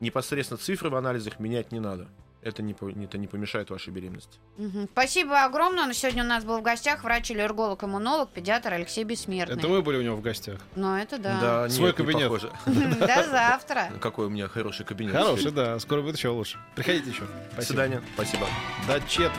Непосредственно 0.00 0.58
цифры 0.58 0.90
в 0.90 0.94
анализах 0.94 1.40
менять 1.40 1.72
не 1.72 1.80
надо. 1.80 2.10
Это 2.44 2.62
не, 2.62 2.74
это 3.04 3.16
не 3.16 3.26
помешает 3.26 3.70
вашей 3.70 3.90
беременности. 3.90 4.38
Мгм. 4.58 4.88
Спасибо 4.92 5.44
огромное. 5.44 5.86
На 5.86 5.94
Сегодня 5.94 6.24
у 6.24 6.26
нас 6.26 6.44
был 6.44 6.58
в 6.58 6.62
гостях 6.62 7.02
врач-аллерголог-иммунолог, 7.02 8.30
педиатр 8.30 8.74
Алексей 8.74 9.04
Бессмертный. 9.04 9.56
Это 9.56 9.68
мы 9.68 9.80
были 9.80 9.96
у 9.96 10.02
него 10.02 10.16
в 10.16 10.20
гостях. 10.20 10.60
Ну, 10.76 10.94
это 10.94 11.18
да. 11.18 11.68
Свой 11.70 11.88
нет, 11.88 11.98
не 11.98 12.04
кабинет. 12.04 12.28
похоже. 12.28 12.50
До 12.66 13.28
завтра. 13.30 13.92
Какой 14.00 14.26
у 14.26 14.30
меня 14.30 14.48
хороший 14.48 14.84
кабинет. 14.84 15.14
Хороший, 15.14 15.52
да. 15.52 15.78
Скоро 15.78 16.02
будет 16.02 16.16
еще 16.16 16.28
лучше. 16.28 16.58
Приходите 16.76 17.10
еще. 17.10 17.22
До 17.56 17.62
свидания. 17.62 18.02
Спасибо. 18.14 18.46
До 18.86 19.00
четверти. 19.08 19.34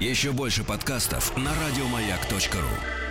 Еще 0.00 0.32
больше 0.32 0.64
подкастов 0.64 1.36
на 1.36 1.50
радиомаяк.ру. 1.66 3.03